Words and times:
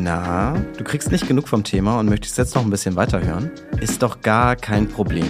Na, 0.00 0.54
du 0.76 0.84
kriegst 0.84 1.10
nicht 1.10 1.26
genug 1.26 1.48
vom 1.48 1.64
Thema 1.64 1.98
und 1.98 2.08
möchtest 2.08 2.38
jetzt 2.38 2.54
noch 2.54 2.62
ein 2.62 2.70
bisschen 2.70 2.94
weiterhören? 2.94 3.50
Ist 3.80 4.00
doch 4.00 4.20
gar 4.20 4.54
kein 4.54 4.86
Problem. 4.86 5.26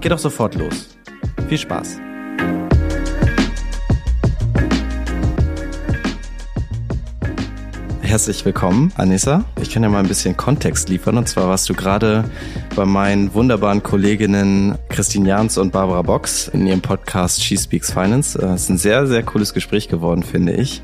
Geh 0.00 0.08
doch 0.08 0.20
sofort 0.20 0.54
los. 0.54 0.96
Viel 1.48 1.58
Spaß. 1.58 1.98
Herzlich 8.02 8.44
willkommen, 8.44 8.92
Anissa. 8.96 9.44
Ich 9.60 9.70
kann 9.70 9.82
ja 9.82 9.88
mal 9.88 9.98
ein 9.98 10.06
bisschen 10.06 10.36
Kontext 10.36 10.88
liefern. 10.88 11.18
Und 11.18 11.28
zwar 11.28 11.48
warst 11.48 11.68
du 11.68 11.74
gerade 11.74 12.24
bei 12.76 12.84
meinen 12.84 13.34
wunderbaren 13.34 13.82
Kolleginnen 13.82 14.78
Christine 14.90 15.28
Jans 15.28 15.58
und 15.58 15.72
Barbara 15.72 16.02
Box 16.02 16.46
in 16.46 16.68
ihrem 16.68 16.82
Podcast 16.82 17.42
She 17.42 17.56
Speaks 17.56 17.92
Finance. 17.92 18.38
Es 18.38 18.62
ist 18.62 18.70
ein 18.70 18.78
sehr, 18.78 19.08
sehr 19.08 19.24
cooles 19.24 19.52
Gespräch 19.52 19.88
geworden, 19.88 20.22
finde 20.22 20.52
ich. 20.52 20.82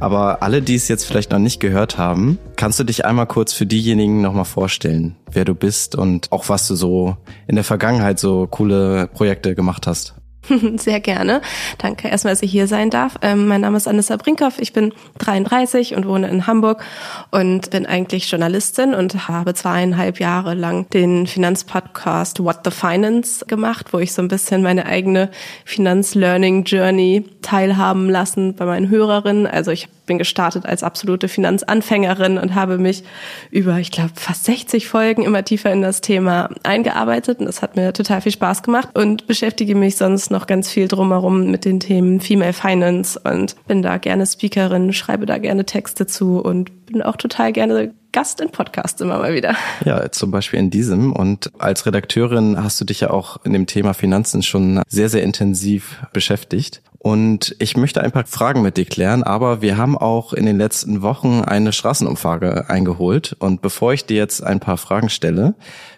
Aber 0.00 0.42
alle, 0.42 0.62
die 0.62 0.74
es 0.74 0.88
jetzt 0.88 1.04
vielleicht 1.04 1.30
noch 1.30 1.38
nicht 1.38 1.60
gehört 1.60 1.98
haben, 1.98 2.38
kannst 2.56 2.80
du 2.80 2.84
dich 2.84 3.04
einmal 3.04 3.26
kurz 3.26 3.52
für 3.52 3.66
diejenigen 3.66 4.22
nochmal 4.22 4.46
vorstellen, 4.46 5.14
wer 5.30 5.44
du 5.44 5.54
bist 5.54 5.94
und 5.94 6.32
auch 6.32 6.48
was 6.48 6.66
du 6.66 6.74
so 6.74 7.18
in 7.46 7.54
der 7.54 7.64
Vergangenheit 7.64 8.18
so 8.18 8.46
coole 8.46 9.08
Projekte 9.08 9.54
gemacht 9.54 9.86
hast? 9.86 10.14
Sehr 10.76 11.00
gerne. 11.00 11.42
Danke 11.78 12.08
erstmal, 12.08 12.32
dass 12.32 12.42
ich 12.42 12.50
hier 12.50 12.66
sein 12.66 12.90
darf. 12.90 13.16
Ähm, 13.22 13.46
mein 13.46 13.60
Name 13.60 13.76
ist 13.76 13.86
Anissa 13.86 14.16
Brinkhoff. 14.16 14.58
Ich 14.58 14.72
bin 14.72 14.92
33 15.18 15.94
und 15.94 16.06
wohne 16.06 16.28
in 16.28 16.46
Hamburg 16.46 16.82
und 17.30 17.70
bin 17.70 17.86
eigentlich 17.86 18.30
Journalistin 18.30 18.94
und 18.94 19.28
habe 19.28 19.54
zweieinhalb 19.54 20.18
Jahre 20.18 20.54
lang 20.54 20.88
den 20.90 21.26
Finanzpodcast 21.26 22.42
What 22.42 22.60
the 22.64 22.70
Finance 22.70 23.44
gemacht, 23.46 23.92
wo 23.92 23.98
ich 23.98 24.12
so 24.12 24.22
ein 24.22 24.28
bisschen 24.28 24.62
meine 24.62 24.86
eigene 24.86 25.30
Finanzlearning 25.64 26.64
Journey 26.64 27.24
teilhaben 27.42 28.08
lassen 28.08 28.54
bei 28.54 28.64
meinen 28.64 28.88
Hörerinnen. 28.88 29.46
Also 29.46 29.70
ich 29.70 29.88
bin 30.06 30.18
gestartet 30.18 30.66
als 30.66 30.82
absolute 30.82 31.28
Finanzanfängerin 31.28 32.36
und 32.36 32.56
habe 32.56 32.78
mich 32.78 33.04
über, 33.52 33.78
ich 33.78 33.92
glaube, 33.92 34.10
fast 34.16 34.44
60 34.44 34.88
Folgen 34.88 35.22
immer 35.22 35.44
tiefer 35.44 35.70
in 35.70 35.82
das 35.82 36.00
Thema 36.00 36.50
eingearbeitet 36.64 37.38
und 37.38 37.46
das 37.46 37.62
hat 37.62 37.76
mir 37.76 37.92
total 37.92 38.20
viel 38.20 38.32
Spaß 38.32 38.64
gemacht 38.64 38.88
und 38.94 39.28
beschäftige 39.28 39.76
mich 39.76 39.96
sonst 39.96 40.29
noch 40.30 40.46
ganz 40.46 40.68
viel 40.70 40.88
drumherum 40.88 41.50
mit 41.50 41.64
den 41.64 41.80
Themen 41.80 42.20
Female 42.20 42.52
Finance 42.52 43.20
und 43.22 43.56
bin 43.66 43.82
da 43.82 43.98
gerne 43.98 44.26
Speakerin, 44.26 44.92
schreibe 44.92 45.26
da 45.26 45.38
gerne 45.38 45.64
Texte 45.64 46.06
zu 46.06 46.40
und 46.40 46.86
bin 46.86 47.02
auch 47.02 47.16
total 47.16 47.52
gerne 47.52 47.92
Gast 48.12 48.40
in 48.40 48.50
Podcasts 48.50 49.00
immer 49.00 49.18
mal 49.18 49.34
wieder. 49.34 49.54
Ja, 49.84 50.10
zum 50.10 50.30
Beispiel 50.30 50.58
in 50.58 50.70
diesem. 50.70 51.12
Und 51.12 51.50
als 51.58 51.86
Redakteurin 51.86 52.62
hast 52.62 52.80
du 52.80 52.84
dich 52.84 53.00
ja 53.00 53.10
auch 53.10 53.44
in 53.44 53.52
dem 53.52 53.66
Thema 53.66 53.94
Finanzen 53.94 54.42
schon 54.42 54.82
sehr, 54.88 55.08
sehr 55.08 55.22
intensiv 55.22 55.98
beschäftigt. 56.12 56.82
Und 57.02 57.56
ich 57.60 57.78
möchte 57.78 58.02
ein 58.02 58.12
paar 58.12 58.26
Fragen 58.26 58.60
mit 58.60 58.76
dir 58.76 58.84
klären, 58.84 59.22
aber 59.22 59.62
wir 59.62 59.78
haben 59.78 59.96
auch 59.96 60.34
in 60.34 60.44
den 60.44 60.58
letzten 60.58 61.00
Wochen 61.00 61.40
eine 61.40 61.72
Straßenumfrage 61.72 62.68
eingeholt. 62.68 63.36
Und 63.38 63.62
bevor 63.62 63.94
ich 63.94 64.04
dir 64.04 64.18
jetzt 64.18 64.42
ein 64.42 64.60
paar 64.60 64.76
Fragen 64.76 65.08
stelle, 65.08 65.54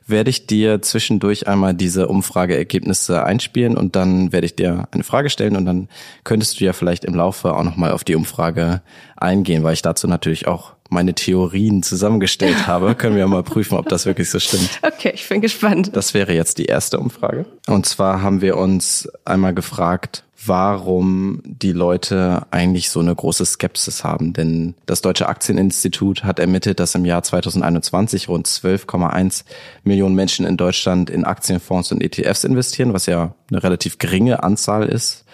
werde 0.06 0.30
ich 0.30 0.46
dir 0.46 0.80
zwischendurch 0.80 1.48
einmal 1.48 1.74
diese 1.74 2.06
Umfrageergebnisse 2.06 3.24
einspielen 3.24 3.77
und 3.77 3.96
dann 3.96 4.30
werde 4.30 4.46
ich 4.46 4.55
dir 4.55 4.86
eine 4.92 5.02
Frage 5.02 5.28
stellen 5.28 5.56
und 5.56 5.64
dann 5.64 5.88
könntest 6.22 6.60
du 6.60 6.64
ja 6.64 6.72
vielleicht 6.72 7.05
im 7.05 7.14
Laufe 7.14 7.52
auch 7.55 7.64
nochmal 7.64 7.90
auf 7.90 8.05
die 8.05 8.14
Umfrage 8.14 8.80
eingehen, 9.16 9.64
weil 9.64 9.74
ich 9.74 9.83
dazu 9.83 10.06
natürlich 10.06 10.46
auch 10.46 10.74
meine 10.92 11.14
Theorien 11.14 11.82
zusammengestellt 11.82 12.66
habe, 12.66 12.94
können 12.94 13.16
wir 13.16 13.26
mal 13.26 13.42
prüfen, 13.42 13.76
ob 13.76 13.88
das 13.88 14.06
wirklich 14.06 14.30
so 14.30 14.38
stimmt. 14.38 14.80
Okay, 14.82 15.12
ich 15.14 15.28
bin 15.28 15.40
gespannt. 15.40 15.90
Das 15.94 16.14
wäre 16.14 16.32
jetzt 16.32 16.58
die 16.58 16.66
erste 16.66 16.98
Umfrage. 16.98 17.46
Und 17.66 17.86
zwar 17.86 18.22
haben 18.22 18.40
wir 18.40 18.56
uns 18.56 19.08
einmal 19.24 19.54
gefragt, 19.54 20.24
warum 20.46 21.40
die 21.44 21.72
Leute 21.72 22.46
eigentlich 22.50 22.90
so 22.90 23.00
eine 23.00 23.14
große 23.14 23.44
Skepsis 23.44 24.02
haben. 24.02 24.32
Denn 24.32 24.74
das 24.86 25.02
Deutsche 25.02 25.28
Aktieninstitut 25.28 26.24
hat 26.24 26.38
ermittelt, 26.38 26.80
dass 26.80 26.94
im 26.94 27.04
Jahr 27.04 27.22
2021 27.22 28.28
rund 28.28 28.46
12,1 28.46 29.44
Millionen 29.84 30.14
Menschen 30.14 30.46
in 30.46 30.56
Deutschland 30.56 31.10
in 31.10 31.24
Aktienfonds 31.24 31.92
und 31.92 32.02
ETFs 32.02 32.44
investieren, 32.44 32.92
was 32.92 33.06
ja 33.06 33.34
eine 33.50 33.62
relativ 33.62 33.98
geringe 33.98 34.42
Anzahl 34.42 34.88
ist. 34.88 35.24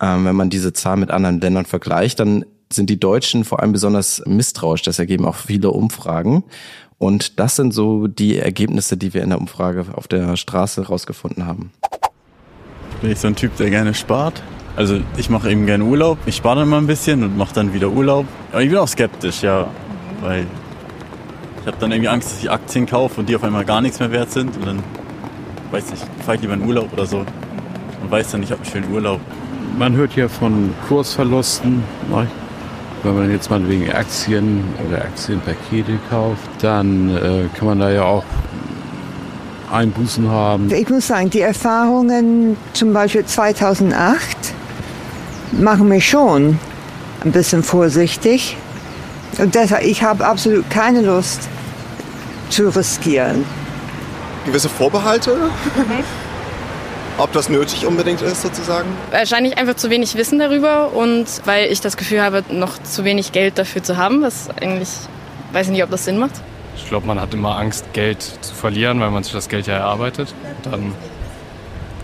Ähm, 0.00 0.24
wenn 0.26 0.36
man 0.36 0.50
diese 0.50 0.72
Zahl 0.72 0.96
mit 0.96 1.10
anderen 1.10 1.40
Ländern 1.40 1.64
vergleicht, 1.64 2.20
dann 2.20 2.44
sind 2.74 2.90
die 2.90 2.98
Deutschen 2.98 3.44
vor 3.44 3.60
allem 3.60 3.72
besonders 3.72 4.22
misstrauisch. 4.26 4.82
Das 4.82 4.98
ergeben 4.98 5.24
auch 5.24 5.36
viele 5.36 5.70
Umfragen. 5.70 6.44
Und 6.98 7.40
das 7.40 7.56
sind 7.56 7.74
so 7.74 8.06
die 8.06 8.38
Ergebnisse, 8.38 8.96
die 8.96 9.12
wir 9.12 9.22
in 9.22 9.30
der 9.30 9.40
Umfrage 9.40 9.86
auf 9.94 10.06
der 10.06 10.36
Straße 10.36 10.86
rausgefunden 10.86 11.46
haben. 11.46 11.72
Bin 13.00 13.10
ich 13.10 13.18
so 13.18 13.26
ein 13.26 13.34
Typ, 13.34 13.56
der 13.56 13.70
gerne 13.70 13.92
spart. 13.94 14.42
Also 14.76 15.00
ich 15.16 15.28
mache 15.28 15.50
eben 15.50 15.66
gerne 15.66 15.84
Urlaub. 15.84 16.18
Ich 16.26 16.36
spare 16.36 16.60
dann 16.60 16.68
mal 16.68 16.78
ein 16.78 16.86
bisschen 16.86 17.24
und 17.24 17.36
mache 17.36 17.54
dann 17.54 17.74
wieder 17.74 17.90
Urlaub. 17.90 18.26
Aber 18.52 18.62
ich 18.62 18.70
bin 18.70 18.78
auch 18.78 18.88
skeptisch, 18.88 19.42
ja. 19.42 19.68
Weil 20.20 20.46
ich 21.60 21.66
habe 21.66 21.76
dann 21.80 21.92
irgendwie 21.92 22.08
Angst, 22.08 22.30
dass 22.30 22.38
ich 22.38 22.50
Aktien 22.50 22.86
kaufe 22.86 23.20
und 23.20 23.28
die 23.28 23.36
auf 23.36 23.44
einmal 23.44 23.64
gar 23.64 23.80
nichts 23.80 23.98
mehr 23.98 24.12
wert 24.12 24.30
sind. 24.30 24.56
Und 24.56 24.66
dann, 24.66 24.82
weiß 25.72 25.90
nicht, 25.90 26.04
fahre 26.24 26.36
ich 26.36 26.42
lieber 26.42 26.54
in 26.54 26.62
Urlaub 26.62 26.92
oder 26.92 27.06
so. 27.06 27.18
Und 27.18 28.10
weiß 28.10 28.30
dann, 28.30 28.42
ich 28.42 28.50
habe 28.50 28.62
einen 28.62 28.70
schönen 28.70 28.92
Urlaub. 28.92 29.20
Man 29.76 29.94
hört 29.94 30.14
ja 30.16 30.28
von 30.28 30.72
Kursverlusten. 30.88 31.82
Wenn 33.02 33.16
man 33.16 33.30
jetzt 33.32 33.50
mal 33.50 33.68
wegen 33.68 33.90
Aktien 33.90 34.62
oder 34.86 35.02
Aktienpakete 35.02 35.98
kauft, 36.08 36.48
dann 36.60 37.10
äh, 37.10 37.48
kann 37.56 37.66
man 37.66 37.80
da 37.80 37.90
ja 37.90 38.04
auch 38.04 38.24
Einbußen 39.72 40.28
haben. 40.28 40.70
Ich 40.72 40.88
muss 40.88 41.08
sagen, 41.08 41.30
die 41.30 41.40
Erfahrungen 41.40 42.56
zum 42.74 42.92
Beispiel 42.92 43.24
2008 43.24 44.36
machen 45.52 45.88
mich 45.88 46.08
schon 46.08 46.58
ein 47.24 47.32
bisschen 47.32 47.62
vorsichtig. 47.62 48.56
Und 49.38 49.54
deshalb, 49.54 49.84
ich 49.84 50.02
habe 50.02 50.26
absolut 50.26 50.68
keine 50.70 51.00
Lust 51.00 51.48
zu 52.50 52.68
riskieren. 52.68 53.44
Gewisse 54.44 54.68
Vorbehalte? 54.68 55.36
Ob 57.18 57.30
das 57.32 57.48
nötig 57.48 57.86
unbedingt 57.86 58.22
ist 58.22 58.42
sozusagen? 58.42 58.88
Wahrscheinlich 59.10 59.58
einfach 59.58 59.74
zu 59.74 59.90
wenig 59.90 60.14
Wissen 60.16 60.38
darüber 60.38 60.92
und 60.92 61.26
weil 61.44 61.70
ich 61.70 61.80
das 61.80 61.96
Gefühl 61.96 62.22
habe, 62.22 62.42
noch 62.50 62.82
zu 62.82 63.04
wenig 63.04 63.32
Geld 63.32 63.58
dafür 63.58 63.82
zu 63.82 63.96
haben, 63.96 64.22
was 64.22 64.48
eigentlich, 64.50 64.88
weiß 65.52 65.66
ich 65.66 65.72
nicht, 65.72 65.84
ob 65.84 65.90
das 65.90 66.04
Sinn 66.06 66.18
macht. 66.18 66.32
Ich 66.76 66.88
glaube, 66.88 67.06
man 67.06 67.20
hat 67.20 67.34
immer 67.34 67.58
Angst, 67.58 67.92
Geld 67.92 68.22
zu 68.22 68.54
verlieren, 68.54 69.00
weil 69.00 69.10
man 69.10 69.22
sich 69.22 69.32
das 69.32 69.48
Geld 69.48 69.66
ja 69.66 69.74
erarbeitet. 69.74 70.34
Dann 70.62 70.94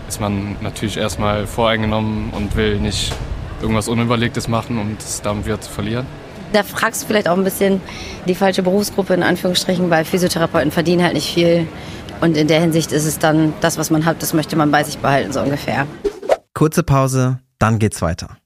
ist 0.07 0.21
man 0.21 0.57
natürlich 0.61 0.97
erstmal 0.97 1.47
voreingenommen 1.47 2.31
und 2.31 2.55
will 2.55 2.77
nicht 2.77 3.11
irgendwas 3.61 3.87
Unüberlegtes 3.87 4.47
machen, 4.47 4.77
um 4.77 4.95
es 4.99 5.21
dann 5.21 5.45
wieder 5.45 5.59
zu 5.59 5.71
verlieren. 5.71 6.05
Da 6.53 6.63
fragst 6.63 7.03
du 7.03 7.07
vielleicht 7.07 7.27
auch 7.27 7.37
ein 7.37 7.43
bisschen 7.43 7.81
die 8.27 8.35
falsche 8.35 8.63
Berufsgruppe 8.63 9.13
in 9.13 9.23
Anführungsstrichen, 9.23 9.89
weil 9.89 10.05
Physiotherapeuten 10.05 10.71
verdienen 10.71 11.03
halt 11.03 11.13
nicht 11.13 11.31
viel. 11.33 11.67
Und 12.21 12.35
in 12.35 12.47
der 12.47 12.59
Hinsicht 12.59 12.91
ist 12.91 13.05
es 13.05 13.19
dann, 13.19 13.53
das, 13.61 13.77
was 13.77 13.91
man 13.91 14.05
hat, 14.05 14.21
das 14.21 14.33
möchte 14.33 14.55
man 14.55 14.71
bei 14.71 14.83
sich 14.83 14.97
behalten, 14.97 15.31
so 15.31 15.41
ungefähr. 15.41 15.87
Kurze 16.53 16.83
Pause, 16.83 17.39
dann 17.59 17.79
geht's 17.79 18.01
weiter. 18.01 18.37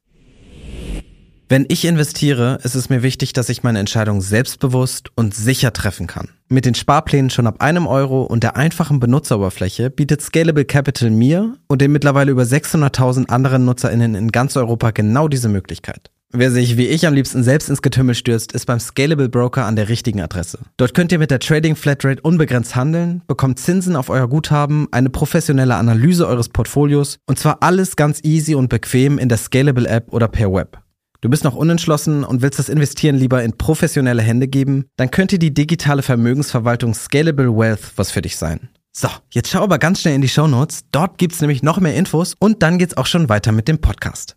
Wenn 1.50 1.66
ich 1.68 1.86
investiere, 1.86 2.58
ist 2.64 2.74
es 2.74 2.90
mir 2.90 3.04
wichtig, 3.04 3.34
dass 3.34 3.50
ich 3.50 3.64
meine 3.64 3.80
Entscheidung 3.80 4.22
selbstbewusst 4.22 5.10
und 5.16 5.36
sicher 5.36 5.74
treffen 5.74 6.08
kann. 6.08 6.30
Mit 6.50 6.66
den 6.66 6.74
Sparplänen 6.74 7.30
schon 7.30 7.48
ab 7.48 7.62
einem 7.62 7.86
Euro 7.86 8.24
und 8.24 8.44
der 8.44 8.56
einfachen 8.56 9.00
Benutzeroberfläche 9.00 9.90
bietet 9.90 10.22
Scalable 10.22 10.66
Capital 10.66 11.10
mir 11.10 11.58
und 11.68 11.82
den 11.82 11.92
mittlerweile 11.92 12.32
über 12.32 12.44
600.000 12.44 13.30
anderen 13.30 13.66
NutzerInnen 13.66 14.16
in 14.16 14.32
ganz 14.32 14.56
Europa 14.56 14.92
genau 14.92 15.28
diese 15.28 15.50
Möglichkeit. 15.50 16.13
Wer 16.36 16.50
sich 16.50 16.78
wie 16.78 16.88
ich 16.88 17.06
am 17.06 17.14
liebsten 17.14 17.44
selbst 17.44 17.70
ins 17.70 17.84
Getümmel 17.84 18.16
stürzt, 18.16 18.54
ist 18.54 18.66
beim 18.66 18.80
Scalable 18.80 19.30
Broker 19.30 19.66
an 19.66 19.76
der 19.76 19.88
richtigen 19.88 20.20
Adresse. 20.20 20.58
Dort 20.78 20.96
könnt 20.96 21.12
ihr 21.12 21.20
mit 21.20 21.30
der 21.30 21.38
Trading 21.38 21.76
Flatrate 21.76 22.22
unbegrenzt 22.24 22.76
handeln, 22.76 23.22
bekommt 23.28 23.60
Zinsen 23.60 23.96
auf 23.96 24.10
euer 24.10 24.28
Guthaben, 24.28 24.88
eine 24.90 25.12
professionelle 25.12 25.76
Analyse 25.76 26.28
eures 26.28 26.50
Portfolios 26.50 27.20
und 27.28 27.38
zwar 27.38 27.62
alles 27.62 27.96
ganz 27.96 28.20
easy 28.24 28.56
und 28.56 28.70
bequem 28.70 29.20
in 29.20 29.30
der 29.30 29.38
Scalable 29.38 29.88
App 29.88 30.12
oder 30.12 30.28
per 30.28 30.52
Web. 30.52 30.80
Du 31.22 31.30
bist 31.30 31.44
noch 31.44 31.54
unentschlossen 31.54 32.24
und 32.24 32.42
willst 32.42 32.58
das 32.58 32.68
Investieren 32.68 33.16
lieber 33.16 33.44
in 33.44 33.56
professionelle 33.56 34.24
Hände 34.24 34.48
geben? 34.48 34.86
Dann 34.96 35.12
könnte 35.12 35.38
die 35.38 35.54
digitale 35.54 36.02
Vermögensverwaltung 36.02 36.96
Scalable 36.96 37.56
Wealth 37.56 37.92
was 37.96 38.10
für 38.10 38.24
dich 38.24 38.38
sein. 38.38 38.70
So, 38.92 39.08
jetzt 39.30 39.52
schau 39.52 39.62
aber 39.62 39.78
ganz 39.78 40.02
schnell 40.02 40.16
in 40.16 40.22
die 40.22 40.30
Show 40.30 40.48
Notes. 40.48 40.82
Dort 40.92 41.20
gibt's 41.20 41.42
nämlich 41.42 41.62
noch 41.62 41.80
mehr 41.80 41.94
Infos 41.94 42.34
und 42.40 42.64
dann 42.64 42.80
geht's 42.80 42.98
auch 42.98 43.06
schon 43.06 43.30
weiter 43.30 43.52
mit 43.52 43.68
dem 43.68 43.78
Podcast. 43.78 44.36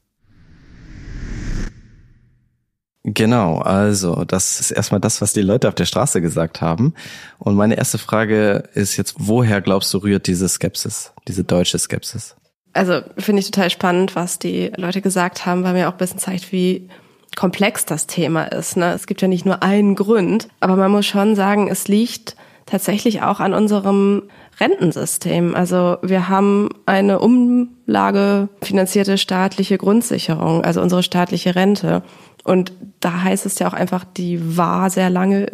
Genau, 3.09 3.59
also 3.59 4.25
das 4.25 4.59
ist 4.59 4.73
erstmal 4.73 5.01
das, 5.01 5.21
was 5.21 5.33
die 5.33 5.41
Leute 5.41 5.69
auf 5.69 5.77
der 5.77 5.85
Straße 5.85 6.21
gesagt 6.21 6.61
haben. 6.61 6.93
Und 7.39 7.55
meine 7.55 7.77
erste 7.77 7.99
Frage 7.99 8.69
ist 8.75 8.97
jetzt, 8.97 9.15
woher 9.19 9.61
glaubst 9.61 9.95
du 9.95 9.99
rührt 9.99 10.27
diese 10.27 10.49
Skepsis, 10.49 11.13
diese 11.29 11.45
deutsche 11.45 11.79
Skepsis? 11.79 12.35
Also 12.73 13.03
finde 13.17 13.41
ich 13.41 13.51
total 13.53 13.71
spannend, 13.71 14.17
was 14.17 14.41
die 14.41 14.73
Leute 14.77 15.03
gesagt 15.03 15.47
haben, 15.47 15.63
weil 15.63 15.75
mir 15.75 15.89
auch 15.89 15.93
ein 15.93 15.99
bisschen 15.99 16.19
zeigt, 16.19 16.51
wie 16.51 16.89
komplex 17.37 17.85
das 17.85 18.09
Thema 18.09 18.47
ist. 18.47 18.77
Ne? 18.77 18.93
Es 18.93 19.07
gibt 19.07 19.23
ja 19.23 19.29
nicht 19.29 19.47
nur 19.47 19.63
einen 19.63 19.95
Grund, 19.95 20.49
aber 20.59 20.75
man 20.75 20.91
muss 20.91 21.07
schon 21.07 21.37
sagen, 21.37 21.69
es 21.69 21.87
liegt 21.87 22.35
tatsächlich 22.67 23.23
auch 23.23 23.41
an 23.41 23.55
unserem 23.55 24.25
Rentensystem. 24.59 25.55
Also 25.55 25.99
wir 26.03 26.29
haben 26.29 26.69
eine 26.85 27.21
umlagefinanzierte 27.21 29.19
staatliche 29.19 29.79
Grundsicherung, 29.79 30.65
also 30.65 30.83
unsere 30.83 31.03
staatliche 31.03 31.55
Rente. 31.55 32.03
Und 32.45 32.73
da 33.01 33.23
heißt 33.23 33.47
es 33.47 33.59
ja 33.59 33.69
auch 33.69 33.73
einfach, 33.73 34.05
die 34.05 34.57
war 34.57 34.91
sehr 34.91 35.11
lange 35.11 35.47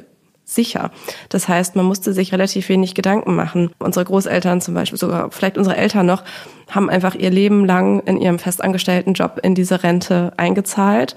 sicher. 0.45 0.91
Das 1.29 1.49
heißt, 1.49 1.77
man 1.77 1.85
musste 1.85 2.13
sich 2.13 2.33
relativ 2.33 2.69
wenig 2.69 2.95
Gedanken 2.95 3.35
machen. 3.35 3.71
Unsere 3.79 4.05
Großeltern 4.05 4.61
zum 4.61 4.75
Beispiel, 4.75 4.99
sogar 4.99 5.31
vielleicht 5.31 5.57
unsere 5.57 5.77
Eltern 5.77 6.07
noch, 6.07 6.25
haben 6.71 6.91
einfach 6.91 7.15
ihr 7.15 7.31
Leben 7.31 7.65
lang 7.65 8.01
in 8.01 8.19
ihrem 8.19 8.39
festangestellten 8.39 9.15
Job 9.15 9.41
in 9.43 9.55
diese 9.55 9.83
Rente 9.83 10.33
eingezahlt 10.37 11.15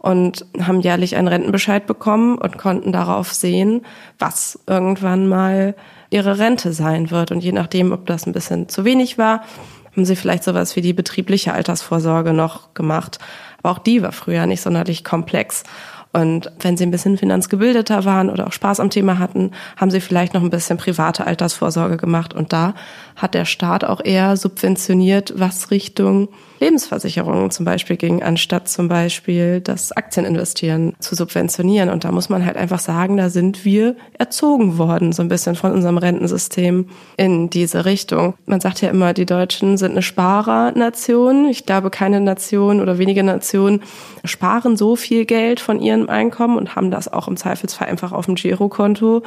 und 0.00 0.46
haben 0.62 0.80
jährlich 0.80 1.14
einen 1.14 1.28
Rentenbescheid 1.28 1.86
bekommen 1.86 2.38
und 2.38 2.56
konnten 2.56 2.90
darauf 2.90 3.34
sehen, 3.34 3.82
was 4.18 4.58
irgendwann 4.66 5.28
mal 5.28 5.74
ihre 6.08 6.38
Rente 6.38 6.72
sein 6.72 7.10
wird. 7.10 7.30
Und 7.30 7.44
je 7.44 7.52
nachdem, 7.52 7.92
ob 7.92 8.06
das 8.06 8.26
ein 8.26 8.32
bisschen 8.32 8.70
zu 8.70 8.86
wenig 8.86 9.18
war, 9.18 9.42
haben 9.92 10.06
sie 10.06 10.16
vielleicht 10.16 10.42
sowas 10.42 10.74
wie 10.74 10.80
die 10.80 10.94
betriebliche 10.94 11.52
Altersvorsorge 11.52 12.32
noch 12.32 12.72
gemacht. 12.72 13.18
Aber 13.62 13.72
auch 13.72 13.78
die 13.78 14.02
war 14.02 14.12
früher 14.12 14.46
nicht 14.46 14.62
sonderlich 14.62 15.04
komplex. 15.04 15.64
Und 16.14 16.50
wenn 16.60 16.78
sie 16.78 16.84
ein 16.84 16.90
bisschen 16.90 17.18
finanzgebildeter 17.18 18.06
waren 18.06 18.30
oder 18.30 18.46
auch 18.46 18.52
Spaß 18.52 18.80
am 18.80 18.88
Thema 18.88 19.18
hatten, 19.18 19.50
haben 19.76 19.90
sie 19.90 20.00
vielleicht 20.00 20.32
noch 20.32 20.42
ein 20.42 20.50
bisschen 20.50 20.78
private 20.78 21.26
Altersvorsorge 21.26 21.98
gemacht. 21.98 22.32
Und 22.32 22.54
da 22.54 22.74
hat 23.16 23.34
der 23.34 23.44
Staat 23.44 23.84
auch 23.84 24.00
eher 24.02 24.38
subventioniert, 24.38 25.34
was 25.36 25.70
Richtung 25.70 26.28
Lebensversicherungen 26.60 27.50
zum 27.50 27.64
Beispiel 27.64 27.96
ging, 27.96 28.22
anstatt 28.22 28.68
zum 28.68 28.88
Beispiel 28.88 29.60
das 29.60 29.92
Aktieninvestieren 29.92 30.94
zu 31.00 31.14
subventionieren. 31.14 31.88
Und 31.88 32.04
da 32.04 32.12
muss 32.12 32.28
man 32.28 32.44
halt 32.44 32.56
einfach 32.56 32.78
sagen, 32.78 33.16
da 33.16 33.30
sind 33.30 33.64
wir 33.64 33.96
erzogen 34.18 34.76
worden, 34.76 35.12
so 35.12 35.22
ein 35.22 35.28
bisschen 35.28 35.54
von 35.54 35.72
unserem 35.72 35.96
Rentensystem 35.96 36.86
in 37.16 37.48
diese 37.48 37.86
Richtung. 37.86 38.34
Man 38.44 38.60
sagt 38.60 38.82
ja 38.82 38.90
immer, 38.90 39.14
die 39.14 39.26
Deutschen 39.26 39.78
sind 39.78 39.92
eine 39.92 40.02
Sparernation. 40.02 41.48
Ich 41.48 41.64
glaube, 41.64 41.90
keine 41.90 42.20
Nation 42.20 42.80
oder 42.80 42.98
wenige 42.98 43.24
Nationen 43.24 43.82
sparen 44.24 44.76
so 44.76 44.96
viel 44.96 45.24
Geld 45.24 45.60
von 45.60 45.80
ihrem 45.80 46.10
Einkommen 46.10 46.58
und 46.58 46.76
haben 46.76 46.90
das 46.90 47.10
auch 47.10 47.26
im 47.26 47.38
Zweifelsfall 47.38 47.88
einfach 47.88 48.12
auf 48.12 48.26
dem 48.26 48.34
Girokonto 48.34 49.22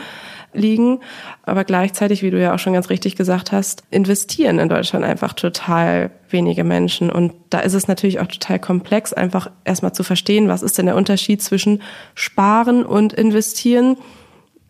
liegen. 0.53 0.99
Aber 1.43 1.63
gleichzeitig, 1.63 2.23
wie 2.23 2.31
du 2.31 2.39
ja 2.39 2.53
auch 2.53 2.59
schon 2.59 2.73
ganz 2.73 2.89
richtig 2.89 3.15
gesagt 3.15 3.51
hast, 3.51 3.83
investieren 3.91 4.59
in 4.59 4.69
Deutschland 4.69 5.05
einfach 5.05 5.33
total 5.33 6.11
wenige 6.29 6.63
Menschen. 6.63 7.09
Und 7.09 7.33
da 7.49 7.59
ist 7.59 7.73
es 7.73 7.87
natürlich 7.87 8.19
auch 8.19 8.27
total 8.27 8.59
komplex, 8.59 9.13
einfach 9.13 9.49
erstmal 9.63 9.93
zu 9.93 10.03
verstehen, 10.03 10.47
was 10.47 10.63
ist 10.63 10.77
denn 10.77 10.87
der 10.87 10.95
Unterschied 10.95 11.41
zwischen 11.41 11.81
Sparen 12.15 12.85
und 12.85 13.13
Investieren 13.13 13.97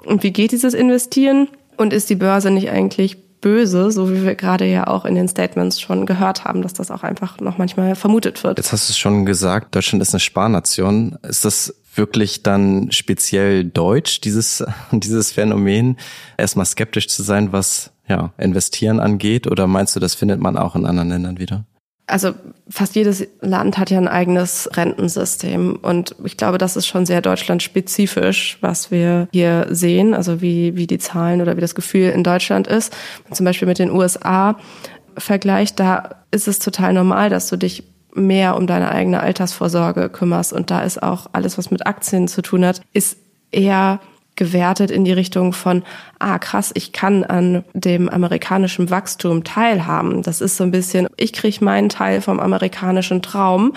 und 0.05 0.23
wie 0.23 0.31
geht 0.31 0.51
dieses 0.51 0.73
Investieren 0.73 1.47
und 1.77 1.93
ist 1.93 2.09
die 2.09 2.15
Börse 2.15 2.51
nicht 2.51 2.69
eigentlich 2.69 3.17
böse, 3.43 3.91
so 3.91 4.11
wie 4.11 4.23
wir 4.23 4.35
gerade 4.35 4.65
ja 4.65 4.87
auch 4.87 5.05
in 5.05 5.15
den 5.15 5.27
Statements 5.27 5.79
schon 5.79 6.05
gehört 6.05 6.45
haben, 6.45 6.61
dass 6.61 6.73
das 6.73 6.89
auch 6.89 7.03
einfach 7.03 7.39
noch 7.39 7.57
manchmal 7.57 7.93
vermutet 7.95 8.43
wird. 8.43 8.57
Jetzt 8.57 8.71
hast 8.71 8.89
du 8.89 8.91
es 8.91 8.97
schon 8.97 9.25
gesagt, 9.25 9.75
Deutschland 9.75 10.01
ist 10.01 10.13
eine 10.13 10.21
Sparnation. 10.21 11.17
Ist 11.27 11.45
das 11.45 11.75
wirklich 11.95 12.43
dann 12.43 12.91
speziell 12.91 13.63
deutsch, 13.63 14.21
dieses, 14.21 14.63
dieses 14.91 15.31
Phänomen, 15.31 15.97
erstmal 16.37 16.65
skeptisch 16.65 17.07
zu 17.07 17.23
sein, 17.23 17.51
was 17.51 17.91
ja, 18.07 18.33
investieren 18.37 18.99
angeht? 18.99 19.47
Oder 19.47 19.67
meinst 19.67 19.95
du, 19.95 19.99
das 19.99 20.15
findet 20.15 20.39
man 20.39 20.57
auch 20.57 20.75
in 20.75 20.85
anderen 20.85 21.09
Ländern 21.09 21.39
wieder? 21.39 21.65
Also 22.05 22.33
fast 22.69 22.95
jedes 22.95 23.25
Land 23.39 23.77
hat 23.77 23.89
ja 23.89 23.97
ein 23.97 24.09
eigenes 24.09 24.69
Rentensystem 24.73 25.77
und 25.81 26.15
ich 26.25 26.35
glaube, 26.35 26.57
das 26.57 26.75
ist 26.75 26.85
schon 26.85 27.05
sehr 27.05 27.21
deutschlandspezifisch, 27.21 28.57
was 28.59 28.91
wir 28.91 29.29
hier 29.31 29.67
sehen, 29.69 30.13
also 30.13 30.41
wie, 30.41 30.75
wie 30.75 30.85
die 30.85 30.97
Zahlen 30.97 31.41
oder 31.41 31.55
wie 31.55 31.61
das 31.61 31.75
Gefühl 31.75 32.09
in 32.09 32.25
Deutschland 32.25 32.67
ist. 32.67 32.93
Zum 33.31 33.45
Beispiel 33.45 33.69
mit 33.69 33.79
den 33.79 33.89
USA 33.89 34.57
vergleicht, 35.17 35.79
da 35.79 36.09
ist 36.31 36.49
es 36.49 36.59
total 36.59 36.93
normal, 36.93 37.29
dass 37.29 37.47
du 37.47 37.55
dich 37.55 37.83
mehr 38.15 38.55
um 38.55 38.67
deine 38.67 38.91
eigene 38.91 39.21
Altersvorsorge 39.21 40.09
kümmerst. 40.09 40.53
Und 40.53 40.71
da 40.71 40.81
ist 40.81 41.01
auch 41.01 41.27
alles, 41.33 41.57
was 41.57 41.71
mit 41.71 41.85
Aktien 41.85 42.27
zu 42.27 42.41
tun 42.41 42.65
hat, 42.65 42.81
ist 42.93 43.17
eher 43.51 43.99
gewertet 44.35 44.89
in 44.89 45.05
die 45.05 45.13
Richtung 45.13 45.53
von, 45.53 45.83
ah 46.19 46.39
krass, 46.39 46.71
ich 46.73 46.91
kann 46.91 47.23
an 47.23 47.63
dem 47.73 48.09
amerikanischen 48.09 48.89
Wachstum 48.89 49.43
teilhaben. 49.43 50.23
Das 50.23 50.41
ist 50.41 50.57
so 50.57 50.63
ein 50.63 50.71
bisschen, 50.71 51.07
ich 51.17 51.33
kriege 51.33 51.63
meinen 51.63 51.89
Teil 51.89 52.21
vom 52.21 52.39
amerikanischen 52.39 53.21
Traum 53.21 53.73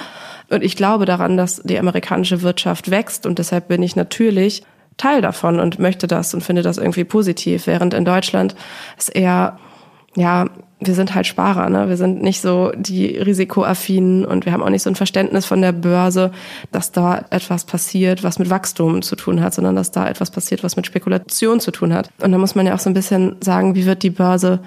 und 0.48 0.64
ich 0.64 0.76
glaube 0.76 1.04
daran, 1.04 1.36
dass 1.36 1.60
die 1.62 1.78
amerikanische 1.78 2.42
Wirtschaft 2.42 2.90
wächst 2.90 3.26
und 3.26 3.38
deshalb 3.38 3.68
bin 3.68 3.82
ich 3.82 3.96
natürlich 3.96 4.62
Teil 4.96 5.20
davon 5.20 5.60
und 5.60 5.78
möchte 5.78 6.06
das 6.06 6.32
und 6.32 6.42
finde 6.42 6.62
das 6.62 6.78
irgendwie 6.78 7.04
positiv, 7.04 7.66
während 7.66 7.92
in 7.92 8.06
Deutschland 8.06 8.56
es 8.96 9.10
eher 9.10 9.58
ja, 10.16 10.46
wir 10.78 10.94
sind 10.94 11.14
halt 11.14 11.26
Sparer, 11.26 11.70
ne? 11.70 11.88
Wir 11.88 11.96
sind 11.96 12.22
nicht 12.22 12.42
so 12.42 12.70
die 12.76 13.16
Risikoaffinen 13.16 14.26
und 14.26 14.44
wir 14.44 14.52
haben 14.52 14.62
auch 14.62 14.68
nicht 14.68 14.82
so 14.82 14.90
ein 14.90 14.94
Verständnis 14.94 15.46
von 15.46 15.62
der 15.62 15.72
Börse, 15.72 16.32
dass 16.70 16.92
da 16.92 17.24
etwas 17.30 17.64
passiert, 17.64 18.22
was 18.22 18.38
mit 18.38 18.50
Wachstum 18.50 19.00
zu 19.00 19.16
tun 19.16 19.40
hat, 19.40 19.54
sondern 19.54 19.74
dass 19.74 19.90
da 19.90 20.06
etwas 20.06 20.30
passiert, 20.30 20.62
was 20.62 20.76
mit 20.76 20.86
Spekulation 20.86 21.60
zu 21.60 21.70
tun 21.70 21.94
hat. 21.94 22.10
Und 22.20 22.32
da 22.32 22.38
muss 22.38 22.54
man 22.54 22.66
ja 22.66 22.74
auch 22.74 22.78
so 22.78 22.90
ein 22.90 22.94
bisschen 22.94 23.36
sagen, 23.42 23.74
wie 23.74 23.86
wird 23.86 24.02
die 24.02 24.10
Börse 24.10 24.60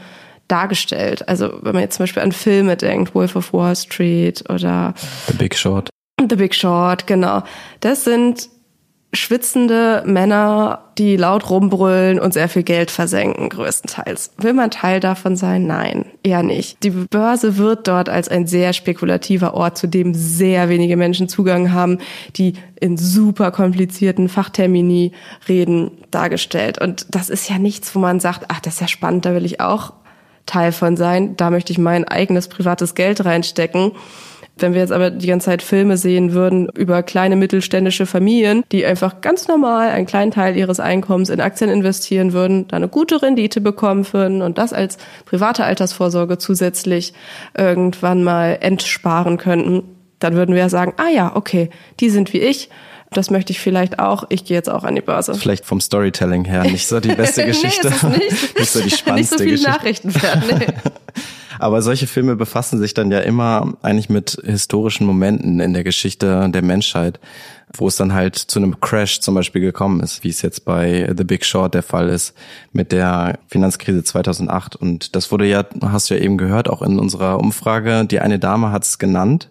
dargestellt? 0.48 1.28
Also, 1.30 1.60
wenn 1.62 1.74
man 1.74 1.84
jetzt 1.84 1.98
zum 1.98 2.04
Beispiel 2.04 2.24
an 2.24 2.32
Filme 2.32 2.76
denkt, 2.76 3.14
Wolf 3.14 3.36
of 3.36 3.54
Wall 3.54 3.76
Street 3.76 4.44
oder 4.50 4.96
The 5.28 5.34
Big 5.34 5.56
Short. 5.56 5.90
The 6.20 6.36
Big 6.36 6.56
Short, 6.56 7.06
genau. 7.06 7.44
Das 7.82 8.04
sind 8.04 8.50
schwitzende 9.12 10.04
Männer, 10.06 10.84
die 11.00 11.18
laut 11.18 11.50
rumbrüllen 11.50 12.20
und 12.20 12.34
sehr 12.34 12.48
viel 12.48 12.62
Geld 12.62 12.92
versenken, 12.92 13.50
größtenteils. 13.50 14.32
Will 14.38 14.54
man 14.54 14.70
Teil 14.70 15.00
davon 15.00 15.36
sein? 15.36 15.66
Nein, 15.66 16.06
eher 16.22 16.44
nicht. 16.44 16.84
Die 16.84 16.92
Börse 16.92 17.58
wird 17.58 17.88
dort 17.88 18.08
als 18.08 18.30
ein 18.30 18.46
sehr 18.46 18.72
spekulativer 18.72 19.56
Ort, 19.56 19.80
zu 19.80 19.88
dem 19.88 20.14
sehr 20.14 20.70
wenige 20.70 20.96
Menschen 20.96 21.28
Zugang 21.28 21.72
haben, 21.72 21.98
die 22.36 22.54
in 22.80 22.98
super 22.98 23.50
komplizierten 23.52 24.30
Fachtermini 24.30 25.14
reden, 25.48 25.92
dargestellt. 26.12 26.80
Und 26.80 27.08
das 27.10 27.30
ist 27.32 27.50
ja 27.50 27.58
nichts, 27.58 27.96
wo 27.96 28.00
man 28.00 28.20
sagt, 28.20 28.46
ach, 28.50 28.60
das 28.60 28.76
ist 28.76 28.82
ja 28.82 28.88
spannend, 28.88 29.26
da 29.26 29.34
will 29.34 29.46
ich 29.46 29.60
auch 29.60 29.94
Teil 30.46 30.72
von 30.72 30.98
sein, 30.98 31.36
da 31.36 31.50
möchte 31.50 31.72
ich 31.72 31.78
mein 31.78 32.08
eigenes 32.08 32.48
privates 32.48 32.96
Geld 32.96 33.24
reinstecken 33.26 33.92
wenn 34.62 34.74
wir 34.74 34.82
jetzt 34.82 34.92
aber 34.92 35.10
die 35.10 35.28
ganze 35.28 35.46
Zeit 35.46 35.62
Filme 35.62 35.98
sehen 35.98 36.34
würden 36.34 36.70
über 36.76 37.04
kleine 37.04 37.36
mittelständische 37.36 38.06
Familien, 38.06 38.64
die 38.72 38.86
einfach 38.86 39.22
ganz 39.22 39.48
normal 39.48 39.90
einen 39.90 40.06
kleinen 40.06 40.32
Teil 40.32 40.58
ihres 40.58 40.80
Einkommens 40.80 41.30
in 41.30 41.42
Aktien 41.42 41.70
investieren 41.70 42.34
würden, 42.34 42.68
da 42.68 42.78
eine 42.78 42.88
gute 42.88 43.22
Rendite 43.22 43.62
bekommen 43.62 44.06
würden 44.12 44.42
und 44.42 44.58
das 44.58 44.74
als 44.74 44.98
private 45.26 45.64
Altersvorsorge 45.64 46.38
zusätzlich 46.38 47.14
irgendwann 47.58 48.24
mal 48.24 48.58
entsparen 48.62 49.38
könnten, 49.38 49.84
dann 50.20 50.36
würden 50.36 50.56
wir 50.56 50.70
sagen, 50.70 50.94
ah 50.98 51.10
ja, 51.10 51.36
okay, 51.36 51.70
die 52.00 52.10
sind 52.10 52.34
wie 52.34 52.40
ich. 52.40 52.70
Das 53.12 53.32
möchte 53.32 53.52
ich 53.52 53.60
vielleicht 53.60 54.00
auch. 54.00 54.26
Ich 54.30 54.46
gehe 54.46 54.56
jetzt 54.56 54.70
auch 54.70 54.84
an 54.84 54.96
die 54.96 55.02
Börse. 55.02 55.34
Vielleicht 55.34 55.66
vom 55.66 55.82
Storytelling 55.82 56.46
her 56.46 56.64
nicht 56.64 56.88
so 56.88 57.00
die 57.00 57.16
beste 57.16 57.46
Geschichte. 57.48 57.92
nee, 58.04 58.18
nicht. 58.18 58.60
nicht 58.60 58.72
so 58.72 58.82
die 58.82 58.92
spannendste 58.92 59.14
nicht 59.16 59.30
so 59.30 59.38
viel 59.38 59.52
Geschichte. 59.52 59.72
Nachrichtenwert, 59.72 60.44
nee. 60.60 60.68
Aber 61.60 61.82
solche 61.82 62.08
Filme 62.08 62.38
befassen 62.38 62.80
sich 62.80 62.94
dann 62.94 63.12
ja 63.12 63.20
immer 63.20 63.74
eigentlich 63.82 64.10
mit 64.10 64.42
historischen 64.46 65.06
Momenten 65.06 65.60
in 65.60 65.74
der 65.74 65.84
Geschichte 65.84 66.50
der 66.50 66.62
Menschheit, 66.62 67.20
wo 67.76 67.88
es 67.88 67.98
dann 67.98 68.14
halt 68.14 68.38
zu 68.38 68.60
einem 68.60 68.80
Crash 68.80 69.20
zum 69.20 69.36
Beispiel 69.36 69.62
gekommen 69.62 70.00
ist, 70.00 70.24
wie 70.24 70.30
es 70.30 70.42
jetzt 70.42 70.64
bei 70.64 71.14
The 71.16 71.26
Big 71.26 71.44
Short 71.44 71.74
der 71.74 71.84
Fall 71.84 72.08
ist 72.08 72.34
mit 72.72 72.94
der 72.94 73.40
Finanzkrise 73.48 74.04
2008. 74.06 74.78
Und 74.78 75.16
das 75.18 75.32
wurde 75.34 75.48
ja, 75.48 75.66
hast 75.82 76.10
du 76.10 76.14
ja 76.14 76.22
eben 76.22 76.38
gehört, 76.38 76.70
auch 76.70 76.82
in 76.82 76.98
unserer 76.98 77.40
Umfrage. 77.40 78.06
Die 78.06 78.22
eine 78.22 78.40
Dame 78.40 78.72
hat 78.72 78.84
es 78.84 78.98
genannt. 78.98 79.50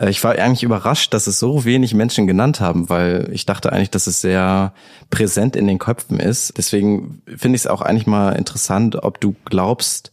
Äh, 0.00 0.10
Ich 0.10 0.24
war 0.24 0.32
eigentlich 0.32 0.62
überrascht, 0.62 1.14
dass 1.14 1.26
es 1.26 1.38
so 1.38 1.64
wenig 1.64 1.94
Menschen 1.94 2.26
genannt 2.26 2.60
haben, 2.60 2.88
weil 2.88 3.28
ich 3.32 3.46
dachte 3.46 3.72
eigentlich, 3.72 3.90
dass 3.90 4.06
es 4.06 4.20
sehr 4.20 4.72
präsent 5.10 5.54
in 5.56 5.66
den 5.66 5.78
Köpfen 5.78 6.18
ist. 6.18 6.56
Deswegen 6.56 7.22
finde 7.26 7.56
ich 7.56 7.62
es 7.62 7.66
auch 7.66 7.82
eigentlich 7.82 8.06
mal 8.06 8.32
interessant, 8.32 8.96
ob 9.02 9.20
du 9.20 9.34
glaubst, 9.44 10.10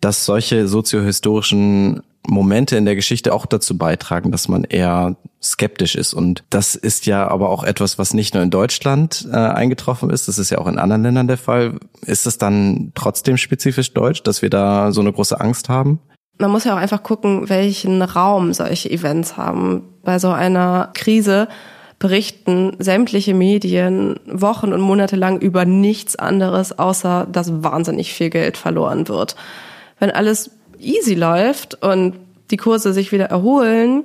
dass 0.00 0.24
solche 0.24 0.68
soziohistorischen 0.68 2.02
Momente 2.28 2.76
in 2.76 2.84
der 2.84 2.96
Geschichte 2.96 3.32
auch 3.32 3.46
dazu 3.46 3.78
beitragen, 3.78 4.32
dass 4.32 4.48
man 4.48 4.64
eher 4.64 5.16
skeptisch 5.40 5.94
ist. 5.94 6.12
Und 6.12 6.42
das 6.50 6.74
ist 6.74 7.06
ja 7.06 7.28
aber 7.28 7.50
auch 7.50 7.62
etwas, 7.62 7.98
was 7.98 8.14
nicht 8.14 8.34
nur 8.34 8.42
in 8.42 8.50
Deutschland 8.50 9.28
äh, 9.30 9.36
eingetroffen 9.36 10.10
ist, 10.10 10.26
das 10.26 10.38
ist 10.38 10.50
ja 10.50 10.58
auch 10.58 10.66
in 10.66 10.78
anderen 10.78 11.04
Ländern 11.04 11.28
der 11.28 11.38
Fall. 11.38 11.78
Ist 12.02 12.26
es 12.26 12.36
dann 12.36 12.90
trotzdem 12.94 13.36
spezifisch 13.36 13.94
deutsch, 13.94 14.22
dass 14.24 14.42
wir 14.42 14.50
da 14.50 14.90
so 14.92 15.00
eine 15.00 15.12
große 15.12 15.40
Angst 15.40 15.68
haben? 15.68 16.00
Man 16.38 16.50
muss 16.50 16.64
ja 16.64 16.74
auch 16.74 16.78
einfach 16.78 17.02
gucken, 17.02 17.48
welchen 17.48 18.02
Raum 18.02 18.52
solche 18.52 18.90
Events 18.90 19.36
haben. 19.36 19.84
Bei 20.02 20.18
so 20.18 20.30
einer 20.30 20.90
Krise 20.94 21.48
berichten 21.98 22.76
sämtliche 22.78 23.32
Medien 23.32 24.20
Wochen 24.26 24.72
und 24.72 24.80
Monate 24.82 25.16
lang 25.16 25.40
über 25.40 25.64
nichts 25.64 26.16
anderes, 26.16 26.78
außer 26.78 27.26
dass 27.30 27.62
wahnsinnig 27.62 28.12
viel 28.12 28.28
Geld 28.28 28.58
verloren 28.58 29.08
wird 29.08 29.34
wenn 29.98 30.10
alles 30.10 30.50
easy 30.78 31.14
läuft 31.14 31.82
und 31.82 32.14
die 32.50 32.56
Kurse 32.56 32.92
sich 32.92 33.12
wieder 33.12 33.26
erholen 33.26 34.04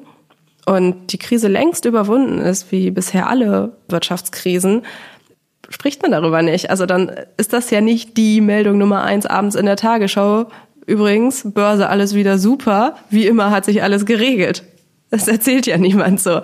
und 0.66 1.12
die 1.12 1.18
Krise 1.18 1.48
längst 1.48 1.86
überwunden 1.86 2.40
ist, 2.40 2.72
wie 2.72 2.92
bisher 2.92 3.28
alle 3.28 3.74
Wirtschaftskrisen, 3.88 4.84
spricht 5.70 6.02
man 6.02 6.12
darüber 6.12 6.42
nicht. 6.42 6.70
Also 6.70 6.86
dann 6.86 7.12
ist 7.38 7.54
das 7.54 7.70
ja 7.72 7.82
nicht 7.82 8.18
die 8.18 8.42
Meldung 8.42 8.78
Nummer 8.78 9.04
eins 9.04 9.26
abends 9.26 9.56
in 9.56 9.66
der 9.66 9.76
Tagesschau. 9.76 10.48
Übrigens, 10.86 11.44
Börse 11.46 11.90
alles 11.90 12.16
wieder 12.16 12.38
super. 12.38 12.96
Wie 13.10 13.28
immer 13.28 13.52
hat 13.52 13.66
sich 13.66 13.84
alles 13.84 14.06
geregelt. 14.06 14.64
Das 15.12 15.28
erzählt 15.28 15.68
ja 15.68 15.78
niemand 15.78 16.22
so. 16.22 16.42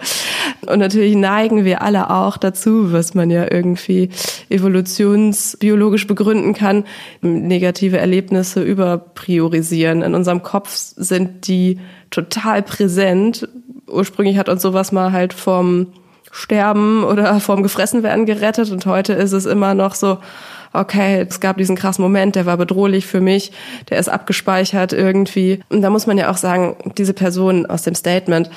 Und 0.68 0.80
natürlich 0.80 1.16
neigen 1.16 1.64
wir 1.64 1.82
alle 1.82 2.10
auch 2.10 2.36
dazu, 2.36 2.92
was 2.92 3.14
man 3.14 3.30
ja 3.30 3.50
irgendwie 3.50 4.10
evolutionsbiologisch 4.50 6.06
begründen 6.06 6.54
kann, 6.54 6.84
negative 7.22 7.98
Erlebnisse 7.98 8.62
überpriorisieren. 8.62 10.02
In 10.02 10.14
unserem 10.14 10.44
Kopf 10.44 10.76
sind 10.76 11.48
die 11.48 11.80
total 12.10 12.62
präsent. 12.62 13.48
Ursprünglich 13.88 14.38
hat 14.38 14.50
uns 14.50 14.62
sowas 14.62 14.92
mal 14.92 15.14
halt 15.14 15.32
vom 15.32 15.88
Sterben 16.32 17.06
oder 17.06 17.40
vom 17.40 17.64
Gefressenwerden 17.64 18.26
gerettet 18.26 18.70
und 18.72 18.86
heute 18.86 19.14
ist 19.14 19.32
es 19.32 19.46
immer 19.46 19.76
noch 19.76 19.96
so, 19.96 20.18
okay, 20.80 21.26
es 21.28 21.40
gab 21.40 21.58
diesen 21.58 21.76
krassen 21.76 22.04
Moment, 22.04 22.36
der 22.36 22.46
war 22.46 22.58
bedrohlich 22.58 23.06
für 23.06 23.22
mich, 23.22 23.52
der 23.90 24.00
ist 24.00 24.10
abgespeichert 24.10 24.94
irgendwie. 24.94 25.60
Und 25.70 25.82
da 25.82 25.90
muss 25.90 26.08
man 26.08 26.18
ja 26.18 26.30
auch 26.32 26.38
sagen, 26.38 26.76
diese 26.98 27.14
Person 27.14 27.66
aus 27.66 27.84
dem 27.84 27.96
Statement, 27.96 28.50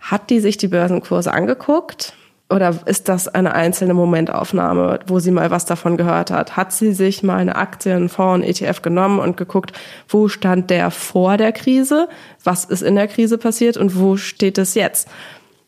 hat 0.00 0.30
die 0.30 0.40
sich 0.40 0.56
die 0.56 0.68
Börsenkurse 0.68 1.32
angeguckt? 1.32 2.14
Oder 2.50 2.74
ist 2.86 3.10
das 3.10 3.28
eine 3.28 3.54
einzelne 3.54 3.92
Momentaufnahme, 3.92 5.00
wo 5.06 5.18
sie 5.18 5.30
mal 5.30 5.50
was 5.50 5.66
davon 5.66 5.98
gehört 5.98 6.30
hat? 6.30 6.56
Hat 6.56 6.72
sie 6.72 6.94
sich 6.94 7.22
mal 7.22 7.36
eine 7.36 7.56
Aktie, 7.56 7.94
einen 7.94 8.08
Fonds, 8.08 8.42
einen 8.42 8.44
ETF 8.44 8.80
genommen 8.80 9.18
und 9.18 9.36
geguckt, 9.36 9.72
wo 10.08 10.28
stand 10.28 10.70
der 10.70 10.90
vor 10.90 11.36
der 11.36 11.52
Krise? 11.52 12.08
Was 12.44 12.64
ist 12.64 12.82
in 12.82 12.94
der 12.94 13.06
Krise 13.06 13.36
passiert 13.36 13.76
und 13.76 13.98
wo 13.98 14.16
steht 14.16 14.56
es 14.56 14.74
jetzt? 14.74 15.08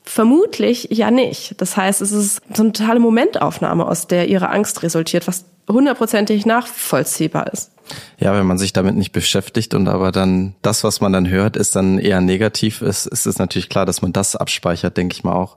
Vermutlich 0.05 0.89
ja 0.91 1.11
nicht. 1.11 1.61
Das 1.61 1.77
heißt, 1.77 2.01
es 2.01 2.13
ist 2.13 2.41
so 2.55 2.63
eine 2.63 2.73
totale 2.73 2.99
Momentaufnahme, 2.99 3.87
aus 3.87 4.07
der 4.07 4.29
ihre 4.29 4.49
Angst 4.49 4.83
resultiert, 4.83 5.29
was 5.29 5.45
hundertprozentig 5.69 6.47
nachvollziehbar 6.47 7.53
ist. 7.53 7.73
Ja, 8.19 8.35
wenn 8.35 8.47
man 8.47 8.59
sich 8.59 8.73
damit 8.73 8.95
nicht 8.95 9.13
beschäftigt 9.13 9.75
und 9.75 9.89
aber 9.89 10.13
dann 10.13 10.55
das, 10.63 10.85
was 10.85 11.01
man 11.01 11.13
dann 11.13 11.29
hört, 11.29 11.57
ist 11.57 11.75
dann 11.75 11.99
eher 11.99 12.21
negativ 12.21 12.83
ist, 12.83 13.07
ist 13.07 13.27
es 13.27 13.39
natürlich 13.39 13.69
klar, 13.69 13.87
dass 13.87 14.03
man 14.03 14.13
das 14.13 14.37
abspeichert, 14.37 14.97
denke 14.97 15.15
ich 15.15 15.25
mal 15.25 15.33
auch. 15.33 15.57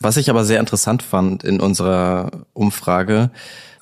Was 0.00 0.16
ich 0.16 0.30
aber 0.30 0.44
sehr 0.44 0.60
interessant 0.60 1.02
fand 1.02 1.44
in 1.44 1.60
unserer 1.60 2.30
Umfrage, 2.52 3.30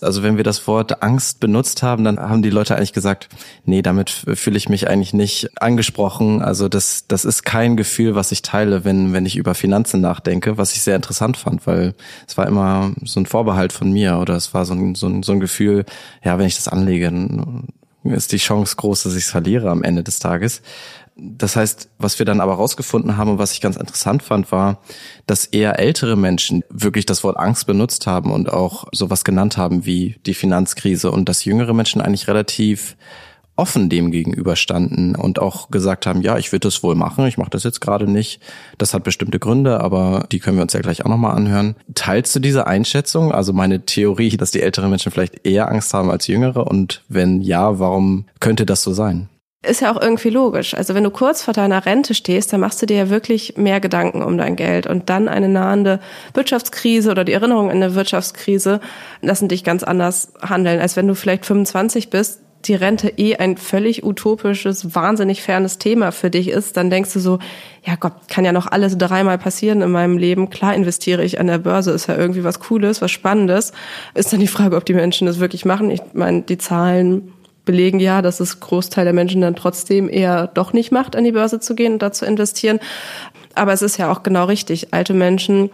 also 0.02 0.22
wenn 0.22 0.36
wir 0.36 0.44
das 0.44 0.66
Wort 0.66 1.02
Angst 1.02 1.40
benutzt 1.40 1.82
haben, 1.82 2.04
dann 2.04 2.18
haben 2.18 2.42
die 2.42 2.50
Leute 2.50 2.76
eigentlich 2.76 2.92
gesagt, 2.92 3.28
nee, 3.64 3.82
damit 3.82 4.10
fühle 4.10 4.56
ich 4.56 4.68
mich 4.68 4.88
eigentlich 4.88 5.14
nicht 5.14 5.50
angesprochen. 5.60 6.42
Also 6.42 6.68
das, 6.68 7.06
das 7.08 7.24
ist 7.24 7.44
kein 7.44 7.76
Gefühl, 7.76 8.14
was 8.14 8.32
ich 8.32 8.42
teile, 8.42 8.84
wenn, 8.84 9.12
wenn 9.12 9.26
ich 9.26 9.36
über 9.36 9.54
Finanzen 9.54 10.00
nachdenke, 10.00 10.58
was 10.58 10.74
ich 10.74 10.82
sehr 10.82 10.96
interessant 10.96 11.36
fand, 11.36 11.66
weil 11.66 11.94
es 12.26 12.36
war 12.36 12.46
immer 12.46 12.92
so 13.04 13.20
ein 13.20 13.26
Vorbehalt 13.26 13.72
von 13.72 13.92
mir 13.92 14.18
oder 14.18 14.34
es 14.34 14.54
war 14.54 14.64
so 14.64 14.74
ein, 14.74 14.94
so 14.94 15.06
ein, 15.06 15.22
so 15.22 15.32
ein 15.32 15.40
Gefühl, 15.40 15.84
ja, 16.24 16.38
wenn 16.38 16.46
ich 16.46 16.56
das 16.56 16.68
anlege, 16.68 17.12
ist 18.04 18.32
die 18.32 18.38
Chance 18.38 18.76
groß, 18.76 19.04
dass 19.04 19.14
ich 19.14 19.24
es 19.24 19.30
verliere 19.30 19.70
am 19.70 19.82
Ende 19.82 20.02
des 20.02 20.18
Tages. 20.18 20.62
Das 21.16 21.56
heißt, 21.56 21.90
was 21.98 22.18
wir 22.18 22.26
dann 22.26 22.40
aber 22.40 22.54
rausgefunden 22.54 23.16
haben 23.16 23.30
und 23.30 23.38
was 23.38 23.52
ich 23.52 23.60
ganz 23.60 23.76
interessant 23.76 24.22
fand, 24.22 24.50
war, 24.50 24.78
dass 25.26 25.44
eher 25.44 25.78
ältere 25.78 26.16
Menschen 26.16 26.64
wirklich 26.70 27.04
das 27.04 27.22
Wort 27.22 27.36
Angst 27.36 27.66
benutzt 27.66 28.06
haben 28.06 28.32
und 28.32 28.50
auch 28.50 28.86
sowas 28.92 29.22
genannt 29.22 29.56
haben 29.56 29.84
wie 29.84 30.16
die 30.24 30.34
Finanzkrise 30.34 31.10
und 31.10 31.28
dass 31.28 31.44
jüngere 31.44 31.74
Menschen 31.74 32.00
eigentlich 32.00 32.28
relativ 32.28 32.96
offen 33.54 33.90
dem 33.90 34.10
gegenüberstanden 34.10 35.14
und 35.14 35.38
auch 35.38 35.70
gesagt 35.70 36.06
haben, 36.06 36.22
ja, 36.22 36.38
ich 36.38 36.52
würde 36.52 36.66
das 36.66 36.82
wohl 36.82 36.94
machen, 36.94 37.26
ich 37.26 37.36
mache 37.36 37.50
das 37.50 37.64
jetzt 37.64 37.80
gerade 37.80 38.10
nicht. 38.10 38.40
Das 38.78 38.94
hat 38.94 39.04
bestimmte 39.04 39.38
Gründe, 39.38 39.80
aber 39.80 40.26
die 40.32 40.38
können 40.38 40.56
wir 40.56 40.62
uns 40.62 40.72
ja 40.72 40.80
gleich 40.80 41.04
auch 41.04 41.10
nochmal 41.10 41.36
anhören. 41.36 41.76
Teilst 41.94 42.34
du 42.34 42.40
diese 42.40 42.66
Einschätzung, 42.66 43.30
also 43.32 43.52
meine 43.52 43.84
Theorie, 43.84 44.36
dass 44.36 44.52
die 44.52 44.62
älteren 44.62 44.88
Menschen 44.88 45.12
vielleicht 45.12 45.46
eher 45.46 45.68
Angst 45.68 45.92
haben 45.92 46.10
als 46.10 46.26
jüngere 46.26 46.66
und 46.66 47.02
wenn 47.08 47.42
ja, 47.42 47.78
warum 47.78 48.24
könnte 48.40 48.64
das 48.64 48.82
so 48.82 48.94
sein? 48.94 49.28
Ist 49.64 49.80
ja 49.80 49.94
auch 49.94 50.00
irgendwie 50.00 50.30
logisch. 50.30 50.74
Also 50.74 50.94
wenn 50.94 51.04
du 51.04 51.10
kurz 51.10 51.42
vor 51.42 51.54
deiner 51.54 51.86
Rente 51.86 52.14
stehst, 52.14 52.52
dann 52.52 52.60
machst 52.60 52.82
du 52.82 52.86
dir 52.86 52.96
ja 52.96 53.10
wirklich 53.10 53.56
mehr 53.56 53.80
Gedanken 53.80 54.22
um 54.22 54.36
dein 54.36 54.56
Geld. 54.56 54.88
Und 54.88 55.08
dann 55.08 55.28
eine 55.28 55.48
nahende 55.48 56.00
Wirtschaftskrise 56.34 57.10
oder 57.10 57.24
die 57.24 57.32
Erinnerung 57.32 57.70
an 57.70 57.76
eine 57.76 57.94
Wirtschaftskrise 57.94 58.80
lassen 59.20 59.48
dich 59.48 59.62
ganz 59.62 59.84
anders 59.84 60.32
handeln, 60.42 60.80
als 60.80 60.96
wenn 60.96 61.06
du 61.06 61.14
vielleicht 61.14 61.46
25 61.46 62.10
bist, 62.10 62.40
die 62.64 62.74
Rente 62.74 63.08
eh 63.16 63.36
ein 63.36 63.56
völlig 63.56 64.04
utopisches, 64.04 64.94
wahnsinnig 64.94 65.42
fernes 65.42 65.78
Thema 65.78 66.12
für 66.12 66.30
dich 66.30 66.48
ist, 66.48 66.76
dann 66.76 66.90
denkst 66.90 67.12
du 67.12 67.18
so, 67.18 67.38
ja 67.84 67.96
Gott, 67.96 68.12
kann 68.28 68.44
ja 68.44 68.52
noch 68.52 68.66
alles 68.66 68.96
dreimal 68.96 69.38
passieren 69.38 69.82
in 69.82 69.90
meinem 69.90 70.16
Leben. 70.16 70.50
Klar 70.50 70.74
investiere 70.74 71.24
ich 71.24 71.40
an 71.40 71.48
der 71.48 71.58
Börse, 71.58 71.90
ist 71.90 72.06
ja 72.06 72.16
irgendwie 72.16 72.44
was 72.44 72.60
Cooles, 72.60 73.02
was 73.02 73.10
Spannendes. 73.10 73.72
Ist 74.14 74.32
dann 74.32 74.40
die 74.40 74.46
Frage, 74.46 74.76
ob 74.76 74.84
die 74.84 74.94
Menschen 74.94 75.26
das 75.26 75.40
wirklich 75.40 75.64
machen. 75.64 75.90
Ich 75.90 76.02
meine, 76.12 76.42
die 76.42 76.58
Zahlen 76.58 77.32
belegen 77.64 78.00
ja, 78.00 78.22
dass 78.22 78.40
es 78.40 78.60
Großteil 78.60 79.04
der 79.04 79.14
Menschen 79.14 79.40
dann 79.40 79.56
trotzdem 79.56 80.08
eher 80.08 80.48
doch 80.48 80.72
nicht 80.72 80.90
macht, 80.90 81.14
an 81.14 81.24
die 81.24 81.32
Börse 81.32 81.60
zu 81.60 81.74
gehen 81.74 81.94
und 81.94 82.02
da 82.02 82.12
zu 82.12 82.26
investieren. 82.26 82.80
Aber 83.54 83.72
es 83.72 83.82
ist 83.82 83.98
ja 83.98 84.10
auch 84.10 84.22
genau 84.22 84.46
richtig. 84.46 84.92
Alte 84.92 85.14
Menschen 85.14 85.70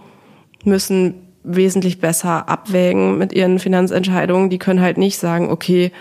müssen 0.64 1.14
wesentlich 1.44 2.00
besser 2.00 2.48
abwägen 2.48 3.16
mit 3.16 3.32
ihren 3.32 3.58
Finanzentscheidungen. 3.58 4.50
Die 4.50 4.58
können 4.58 4.80
halt 4.80 4.98
nicht 4.98 5.18
sagen, 5.18 5.50
okay, 5.50 5.92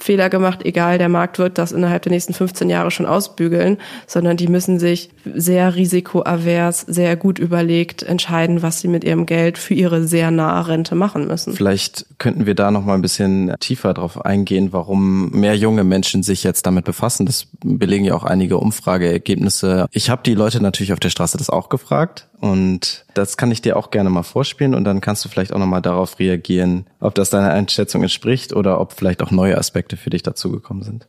Fehler 0.00 0.30
gemacht, 0.30 0.60
egal, 0.64 0.98
der 0.98 1.08
Markt 1.08 1.38
wird 1.38 1.58
das 1.58 1.72
innerhalb 1.72 2.02
der 2.02 2.12
nächsten 2.12 2.34
15 2.34 2.70
Jahre 2.70 2.90
schon 2.90 3.06
ausbügeln, 3.06 3.78
sondern 4.06 4.36
die 4.36 4.48
müssen 4.48 4.78
sich 4.78 5.10
sehr 5.34 5.74
risikoavers, 5.74 6.80
sehr 6.80 7.16
gut 7.16 7.38
überlegt 7.38 8.02
entscheiden, 8.02 8.62
was 8.62 8.80
sie 8.80 8.88
mit 8.88 9.04
ihrem 9.04 9.26
Geld 9.26 9.58
für 9.58 9.74
ihre 9.74 10.04
sehr 10.04 10.30
nahe 10.30 10.68
Rente 10.68 10.94
machen 10.94 11.26
müssen. 11.26 11.54
Vielleicht 11.54 12.06
könnten 12.18 12.46
wir 12.46 12.54
da 12.54 12.70
noch 12.70 12.84
mal 12.84 12.94
ein 12.94 13.02
bisschen 13.02 13.54
tiefer 13.60 13.94
drauf 13.94 14.24
eingehen, 14.24 14.72
warum 14.72 15.30
mehr 15.30 15.56
junge 15.56 15.84
Menschen 15.84 16.22
sich 16.22 16.44
jetzt 16.44 16.66
damit 16.66 16.84
befassen. 16.84 17.26
Das 17.26 17.46
belegen 17.62 18.04
ja 18.04 18.14
auch 18.14 18.24
einige 18.24 18.58
Umfrageergebnisse. 18.58 19.86
Ich 19.92 20.10
habe 20.10 20.22
die 20.24 20.34
Leute 20.34 20.62
natürlich 20.62 20.92
auf 20.92 21.00
der 21.00 21.10
Straße 21.10 21.38
das 21.38 21.50
auch 21.50 21.68
gefragt 21.68 22.29
und 22.40 23.04
das 23.14 23.36
kann 23.36 23.50
ich 23.50 23.60
dir 23.60 23.76
auch 23.76 23.90
gerne 23.90 24.08
mal 24.08 24.22
vorspielen 24.22 24.74
und 24.74 24.84
dann 24.84 25.00
kannst 25.00 25.24
du 25.24 25.28
vielleicht 25.28 25.52
auch 25.52 25.58
noch 25.58 25.66
mal 25.66 25.82
darauf 25.82 26.18
reagieren, 26.18 26.86
ob 26.98 27.14
das 27.14 27.30
deiner 27.30 27.50
Einschätzung 27.50 28.02
entspricht 28.02 28.54
oder 28.54 28.80
ob 28.80 28.94
vielleicht 28.94 29.22
auch 29.22 29.30
neue 29.30 29.58
Aspekte 29.58 29.96
für 29.96 30.10
dich 30.10 30.22
dazugekommen 30.22 30.82
sind. 30.82 31.06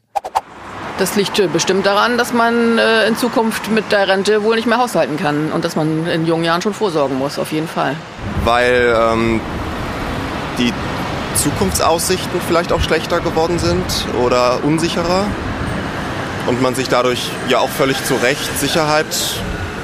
Das 0.98 1.16
liegt 1.16 1.42
bestimmt 1.54 1.86
daran, 1.86 2.18
dass 2.18 2.34
man 2.34 2.78
äh, 2.78 3.08
in 3.08 3.16
Zukunft 3.16 3.72
mit 3.72 3.92
der 3.92 4.08
Rente 4.08 4.44
wohl 4.44 4.56
nicht 4.56 4.68
mehr 4.68 4.78
haushalten 4.78 5.18
kann 5.18 5.52
und 5.52 5.66
dass 5.66 5.76
man 5.76 6.06
in 6.06 6.28
jungen 6.28 6.44
Jahren 6.44 6.62
schon 6.62 6.74
vorsorgen 6.74 7.18
muss, 7.18 7.40
auf 7.40 7.52
jeden 7.52 7.68
Fall. 7.68 7.96
Weil 8.44 8.96
ähm, 8.96 9.40
die 10.60 10.74
Zukunftsaussichten 11.36 12.42
vielleicht 12.46 12.72
auch 12.74 12.82
schlechter 12.82 13.22
geworden 13.22 13.58
sind 13.58 13.84
oder 14.24 14.64
unsicherer 14.64 15.26
und 16.48 16.62
man 16.62 16.76
sich 16.76 16.90
dadurch 16.90 17.30
ja 17.48 17.60
auch 17.60 17.70
völlig 17.70 18.04
zu 18.04 18.16
Recht 18.16 18.60
Sicherheit 18.60 19.08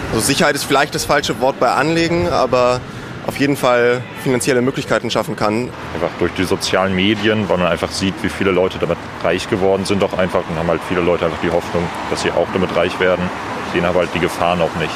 also 0.09 0.21
Sicherheit 0.21 0.55
ist 0.55 0.63
vielleicht 0.63 0.95
das 0.95 1.05
falsche 1.05 1.39
Wort 1.41 1.59
bei 1.59 1.71
Anlegen, 1.71 2.29
aber 2.29 2.79
auf 3.27 3.37
jeden 3.37 3.57
Fall 3.57 4.01
finanzielle 4.23 4.61
Möglichkeiten 4.61 5.11
schaffen 5.11 5.35
kann. 5.35 5.69
Einfach 5.93 6.09
durch 6.17 6.31
die 6.33 6.45
sozialen 6.45 6.95
Medien, 6.95 7.49
weil 7.49 7.57
man 7.57 7.67
einfach 7.67 7.91
sieht, 7.91 8.13
wie 8.21 8.29
viele 8.29 8.51
Leute 8.51 8.77
damit 8.79 8.97
reich 9.21 9.49
geworden 9.49 9.83
sind, 9.85 10.01
doch 10.01 10.17
einfach. 10.17 10.43
Und 10.49 10.57
haben 10.57 10.69
halt 10.69 10.81
viele 10.87 11.01
Leute 11.01 11.25
einfach 11.25 11.41
die 11.43 11.51
Hoffnung, 11.51 11.83
dass 12.09 12.21
sie 12.21 12.31
auch 12.31 12.47
damit 12.53 12.73
reich 12.75 12.97
werden, 13.01 13.29
sehen 13.73 13.83
aber 13.85 13.99
halt 13.99 14.09
die 14.15 14.19
Gefahren 14.19 14.61
auch 14.61 14.73
nicht. 14.79 14.93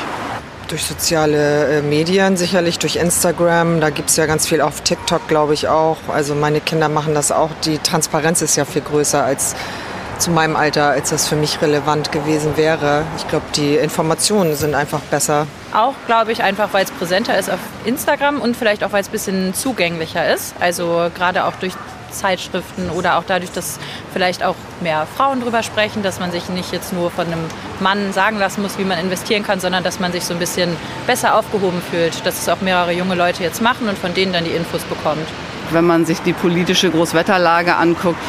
Durch 0.70 0.86
soziale 0.86 1.80
äh, 1.80 1.82
Medien, 1.82 2.38
sicherlich 2.38 2.80
durch 2.80 2.96
Instagram, 2.96 3.82
da 3.82 3.90
gibt 3.90 4.10
es 4.10 4.16
ja 4.16 4.26
ganz 4.26 4.48
viel 4.48 4.62
auf 4.62 4.80
TikTok, 4.80 5.28
glaube 5.28 5.54
ich 5.54 5.68
auch. 5.68 5.98
Also 6.08 6.34
meine 6.34 6.62
Kinder 6.62 6.88
machen 6.88 7.14
das 7.14 7.34
auch. 7.34 7.50
Die 7.66 7.80
Transparenz 7.80 8.42
ist 8.42 8.56
ja 8.56 8.64
viel 8.64 8.82
größer 8.82 9.22
als 9.22 9.58
zu 10.22 10.32
meinem 10.32 10.56
Alter, 10.56 10.90
als 10.92 11.10
das 11.10 11.28
für 11.28 11.36
mich 11.36 11.62
relevant 11.62 12.12
gewesen 12.12 12.56
wäre. 12.56 13.04
Ich 13.18 13.28
glaube, 13.28 13.46
die 13.56 13.76
Informationen 13.76 14.56
sind 14.56 14.76
einfach 14.76 15.00
besser. 15.00 15.48
Auch, 15.74 15.96
glaube 16.06 16.32
ich, 16.32 16.44
einfach, 16.44 16.70
weil 16.74 16.86
es 16.86 16.92
präsenter 16.92 17.38
ist 17.38 17.50
auf 17.50 17.60
Instagram 17.86 18.40
und 18.40 18.56
vielleicht 18.56 18.84
auch, 18.84 18.92
weil 18.92 19.02
es 19.02 19.10
ein 19.10 19.12
bisschen 19.12 19.54
zugänglicher 19.54 20.32
ist. 20.32 20.54
Also 20.60 21.10
gerade 21.16 21.46
auch 21.46 21.54
durch 21.60 21.74
Zeitschriften 22.12 22.90
oder 22.92 23.18
auch 23.18 23.24
dadurch, 23.26 23.52
dass 23.52 23.80
vielleicht 24.14 24.44
auch 24.44 24.56
mehr 24.82 25.08
Frauen 25.18 25.42
drüber 25.42 25.64
sprechen, 25.64 26.04
dass 26.04 26.20
man 26.20 26.32
sich 26.32 26.50
nicht 26.50 26.72
jetzt 26.72 26.94
nur 26.94 27.10
von 27.10 27.26
einem 27.26 27.46
Mann 27.80 28.14
sagen 28.14 28.38
lassen 28.38 28.62
muss, 28.62 28.78
wie 28.78 28.84
man 28.84 29.00
investieren 29.00 29.44
kann, 29.44 29.60
sondern 29.60 29.84
dass 29.84 30.00
man 30.00 30.12
sich 30.12 30.26
so 30.26 30.34
ein 30.34 30.40
bisschen 30.40 30.76
besser 31.08 31.36
aufgehoben 31.36 31.82
fühlt, 31.90 32.26
dass 32.26 32.42
es 32.42 32.50
auch 32.50 32.62
mehrere 32.62 32.92
junge 32.92 33.16
Leute 33.16 33.42
jetzt 33.44 33.62
machen 33.62 33.88
und 33.88 33.98
von 33.98 34.14
denen 34.14 34.34
dann 34.34 34.44
die 34.44 34.52
Infos 34.52 34.84
bekommt. 34.84 35.26
Wenn 35.72 35.86
man 35.86 36.06
sich 36.06 36.20
die 36.22 36.34
politische 36.34 36.92
Großwetterlage 36.92 37.76
anguckt, 37.78 38.20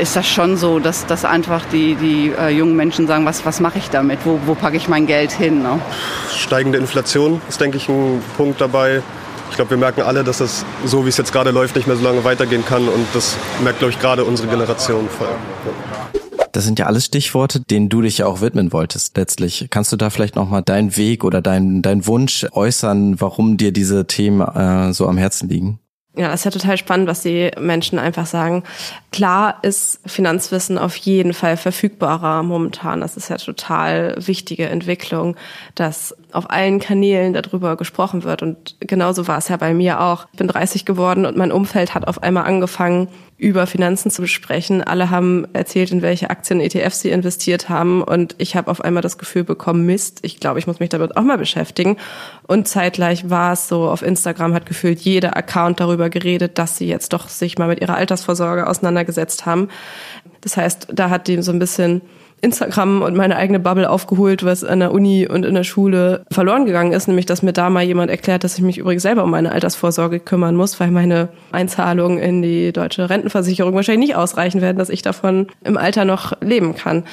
ist 0.00 0.16
das 0.16 0.26
schon 0.26 0.56
so, 0.56 0.78
dass, 0.78 1.06
dass 1.06 1.24
einfach 1.24 1.64
die, 1.66 1.94
die 1.94 2.32
äh, 2.38 2.48
jungen 2.48 2.74
Menschen 2.74 3.06
sagen, 3.06 3.26
was, 3.26 3.44
was 3.44 3.60
mache 3.60 3.78
ich 3.78 3.90
damit? 3.90 4.20
Wo, 4.24 4.40
wo 4.46 4.54
packe 4.54 4.76
ich 4.76 4.88
mein 4.88 5.06
Geld 5.06 5.30
hin? 5.30 5.62
Ne? 5.62 5.78
Steigende 6.34 6.78
Inflation 6.78 7.40
ist, 7.48 7.60
denke 7.60 7.76
ich, 7.76 7.88
ein 7.88 8.22
Punkt 8.36 8.60
dabei. 8.60 9.02
Ich 9.50 9.56
glaube, 9.56 9.70
wir 9.70 9.76
merken 9.76 10.02
alle, 10.02 10.24
dass 10.24 10.38
das 10.38 10.64
so, 10.84 11.04
wie 11.04 11.08
es 11.08 11.16
jetzt 11.16 11.32
gerade 11.32 11.50
läuft, 11.50 11.76
nicht 11.76 11.86
mehr 11.86 11.96
so 11.96 12.04
lange 12.04 12.24
weitergehen 12.24 12.64
kann. 12.64 12.88
Und 12.88 13.06
das 13.12 13.36
merkt, 13.62 13.80
glaube 13.80 13.92
ich, 13.92 14.00
gerade 14.00 14.24
unsere 14.24 14.48
Generation 14.48 15.08
voll. 15.08 15.28
Das 16.52 16.64
sind 16.64 16.78
ja 16.78 16.86
alles 16.86 17.04
Stichworte, 17.04 17.60
denen 17.60 17.88
du 17.88 18.02
dich 18.02 18.18
ja 18.18 18.26
auch 18.26 18.40
widmen 18.40 18.72
wolltest 18.72 19.16
letztlich. 19.16 19.68
Kannst 19.70 19.92
du 19.92 19.96
da 19.96 20.10
vielleicht 20.10 20.34
nochmal 20.34 20.62
deinen 20.62 20.96
Weg 20.96 21.24
oder 21.24 21.42
deinen 21.42 21.82
dein 21.82 22.06
Wunsch 22.06 22.46
äußern, 22.50 23.20
warum 23.20 23.56
dir 23.56 23.72
diese 23.72 24.06
Themen 24.06 24.40
äh, 24.40 24.92
so 24.92 25.06
am 25.06 25.16
Herzen 25.16 25.48
liegen? 25.48 25.78
Ja, 26.16 26.32
ist 26.32 26.44
ja 26.44 26.50
total 26.50 26.76
spannend, 26.76 27.06
was 27.06 27.22
die 27.22 27.52
Menschen 27.58 27.98
einfach 28.00 28.26
sagen. 28.26 28.64
Klar 29.12 29.58
ist 29.62 30.00
Finanzwissen 30.04 30.76
auf 30.76 30.96
jeden 30.96 31.32
Fall 31.32 31.56
verfügbarer 31.56 32.42
momentan. 32.42 33.00
Das 33.00 33.16
ist 33.16 33.28
ja 33.28 33.36
total 33.36 34.16
wichtige 34.18 34.68
Entwicklung, 34.68 35.36
dass 35.76 36.16
auf 36.32 36.50
allen 36.50 36.78
Kanälen 36.80 37.32
darüber 37.32 37.76
gesprochen 37.76 38.24
wird. 38.24 38.42
Und 38.42 38.76
genauso 38.80 39.28
war 39.28 39.38
es 39.38 39.48
ja 39.48 39.56
bei 39.56 39.74
mir 39.74 40.00
auch. 40.00 40.26
Ich 40.32 40.38
bin 40.38 40.48
30 40.48 40.84
geworden 40.84 41.26
und 41.26 41.36
mein 41.36 41.52
Umfeld 41.52 41.94
hat 41.94 42.06
auf 42.06 42.22
einmal 42.22 42.44
angefangen, 42.44 43.08
über 43.40 43.66
Finanzen 43.66 44.10
zu 44.10 44.20
besprechen. 44.20 44.82
Alle 44.82 45.08
haben 45.08 45.46
erzählt, 45.54 45.90
in 45.92 46.02
welche 46.02 46.28
Aktien, 46.28 46.60
ETFs 46.60 47.00
sie 47.00 47.10
investiert 47.10 47.70
haben. 47.70 48.02
Und 48.02 48.34
ich 48.36 48.54
habe 48.54 48.70
auf 48.70 48.82
einmal 48.82 49.02
das 49.02 49.16
Gefühl 49.16 49.44
bekommen, 49.44 49.86
Mist, 49.86 50.18
ich 50.22 50.40
glaube, 50.40 50.58
ich 50.58 50.66
muss 50.66 50.78
mich 50.78 50.90
damit 50.90 51.16
auch 51.16 51.22
mal 51.22 51.38
beschäftigen. 51.38 51.96
Und 52.46 52.68
zeitgleich 52.68 53.30
war 53.30 53.54
es 53.54 53.66
so, 53.66 53.88
auf 53.88 54.02
Instagram 54.02 54.52
hat 54.52 54.66
gefühlt 54.66 55.00
jeder 55.00 55.36
Account 55.38 55.80
darüber 55.80 56.10
geredet, 56.10 56.58
dass 56.58 56.76
sie 56.76 56.86
jetzt 56.86 57.14
doch 57.14 57.28
sich 57.28 57.56
mal 57.56 57.68
mit 57.68 57.80
ihrer 57.80 57.94
Altersvorsorge 57.94 58.66
auseinandergesetzt 58.66 59.46
haben. 59.46 59.68
Das 60.42 60.58
heißt, 60.58 60.88
da 60.92 61.08
hat 61.08 61.26
die 61.26 61.40
so 61.42 61.52
ein 61.52 61.58
bisschen 61.58 62.02
Instagram 62.42 63.02
und 63.02 63.16
meine 63.16 63.36
eigene 63.36 63.60
Bubble 63.60 63.88
aufgeholt, 63.88 64.44
was 64.44 64.64
an 64.64 64.80
der 64.80 64.92
Uni 64.92 65.26
und 65.26 65.44
in 65.44 65.54
der 65.54 65.64
Schule 65.64 66.24
verloren 66.30 66.64
gegangen 66.64 66.92
ist, 66.92 67.06
nämlich 67.06 67.26
dass 67.26 67.42
mir 67.42 67.52
da 67.52 67.70
mal 67.70 67.84
jemand 67.84 68.10
erklärt, 68.10 68.44
dass 68.44 68.56
ich 68.56 68.62
mich 68.62 68.78
übrigens 68.78 69.02
selber 69.02 69.24
um 69.24 69.30
meine 69.30 69.52
Altersvorsorge 69.52 70.20
kümmern 70.20 70.56
muss, 70.56 70.80
weil 70.80 70.90
meine 70.90 71.28
Einzahlungen 71.52 72.18
in 72.18 72.42
die 72.42 72.72
deutsche 72.72 73.10
Rentenversicherung 73.10 73.74
wahrscheinlich 73.74 74.08
nicht 74.08 74.16
ausreichen 74.16 74.60
werden, 74.60 74.78
dass 74.78 74.88
ich 74.88 75.02
davon 75.02 75.48
im 75.64 75.76
Alter 75.76 76.04
noch 76.04 76.32
leben 76.40 76.74
kann. 76.74 77.04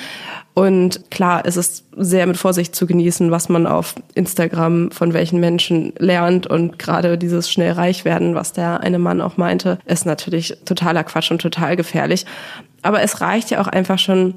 Und 0.58 1.12
klar, 1.12 1.44
es 1.46 1.56
ist 1.56 1.86
sehr 1.96 2.26
mit 2.26 2.36
Vorsicht 2.36 2.76
zu 2.76 2.88
genießen, 2.88 3.30
was 3.30 3.48
man 3.48 3.68
auf 3.68 3.94
Instagram 4.16 4.90
von 4.90 5.14
welchen 5.14 5.40
Menschen 5.40 5.94
lernt. 6.00 6.48
Und 6.48 6.80
gerade 6.80 7.20
dieses 7.20 7.52
schnell 7.52 7.74
reich 7.74 8.06
werden, 8.06 8.34
was 8.34 8.54
der 8.54 8.80
eine 8.80 8.98
Mann 8.98 9.22
auch 9.22 9.38
meinte, 9.38 9.78
ist 9.86 10.08
natürlich 10.08 10.58
totaler 10.66 11.04
Quatsch 11.04 11.30
und 11.30 11.44
total 11.44 11.76
gefährlich. 11.76 12.26
Aber 12.82 13.04
es 13.04 13.22
reicht 13.22 13.52
ja 13.52 13.62
auch 13.62 13.68
einfach 13.68 14.00
schon, 14.00 14.34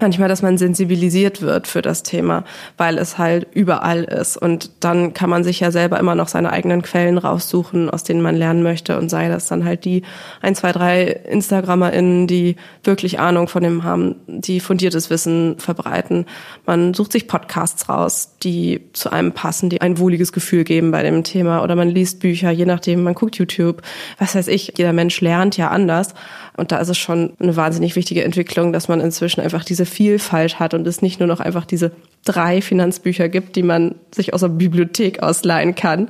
manchmal, 0.00 0.28
dass 0.28 0.42
man 0.42 0.58
sensibilisiert 0.58 1.42
wird 1.42 1.66
für 1.66 1.82
das 1.82 2.02
Thema, 2.02 2.44
weil 2.76 2.98
es 2.98 3.18
halt 3.18 3.46
überall 3.52 4.04
ist. 4.04 4.36
Und 4.36 4.70
dann 4.80 5.14
kann 5.14 5.30
man 5.30 5.44
sich 5.44 5.60
ja 5.60 5.70
selber 5.70 5.98
immer 5.98 6.14
noch 6.14 6.28
seine 6.28 6.52
eigenen 6.52 6.82
Quellen 6.82 7.18
raussuchen, 7.18 7.90
aus 7.90 8.04
denen 8.04 8.22
man 8.22 8.36
lernen 8.36 8.62
möchte. 8.62 8.98
Und 8.98 9.08
sei 9.08 9.28
das 9.28 9.46
dann 9.46 9.64
halt 9.64 9.84
die 9.84 10.02
ein, 10.42 10.54
zwei, 10.54 10.72
drei 10.72 11.04
InstagrammerInnen, 11.04 12.26
die 12.26 12.56
wirklich 12.84 13.18
Ahnung 13.18 13.48
von 13.48 13.62
dem 13.62 13.84
haben, 13.84 14.16
die 14.26 14.60
fundiertes 14.60 15.10
Wissen 15.10 15.56
verbreiten. 15.58 16.26
Man 16.66 16.94
sucht 16.94 17.12
sich 17.12 17.28
Podcasts 17.28 17.88
raus, 17.88 18.36
die 18.42 18.88
zu 18.92 19.10
einem 19.10 19.32
passen, 19.32 19.70
die 19.70 19.80
ein 19.80 19.98
wohliges 19.98 20.32
Gefühl 20.32 20.64
geben 20.64 20.90
bei 20.90 21.02
dem 21.02 21.24
Thema. 21.24 21.62
Oder 21.62 21.74
man 21.76 21.88
liest 21.88 22.20
Bücher, 22.20 22.50
je 22.50 22.66
nachdem, 22.66 23.02
man 23.02 23.14
guckt 23.14 23.36
YouTube. 23.36 23.82
Was 24.18 24.34
weiß 24.34 24.48
ich, 24.48 24.74
jeder 24.76 24.92
Mensch 24.92 25.20
lernt 25.20 25.56
ja 25.56 25.68
anders. 25.68 26.14
Und 26.56 26.72
da 26.72 26.78
ist 26.78 26.88
es 26.88 26.98
schon 26.98 27.34
eine 27.38 27.56
wahnsinnig 27.56 27.96
wichtige 27.96 28.24
Entwicklung, 28.24 28.72
dass 28.72 28.88
man 28.88 29.00
inzwischen 29.00 29.40
einfach 29.40 29.64
diese 29.64 29.86
Vielfalt 29.86 30.58
hat 30.58 30.74
und 30.74 30.86
es 30.86 31.02
nicht 31.02 31.20
nur 31.20 31.28
noch 31.28 31.40
einfach 31.40 31.66
diese 31.66 31.92
drei 32.24 32.60
Finanzbücher 32.60 33.28
gibt, 33.28 33.56
die 33.56 33.62
man 33.62 33.94
sich 34.14 34.34
aus 34.34 34.40
der 34.40 34.48
Bibliothek 34.48 35.22
ausleihen 35.22 35.74
kann 35.74 36.08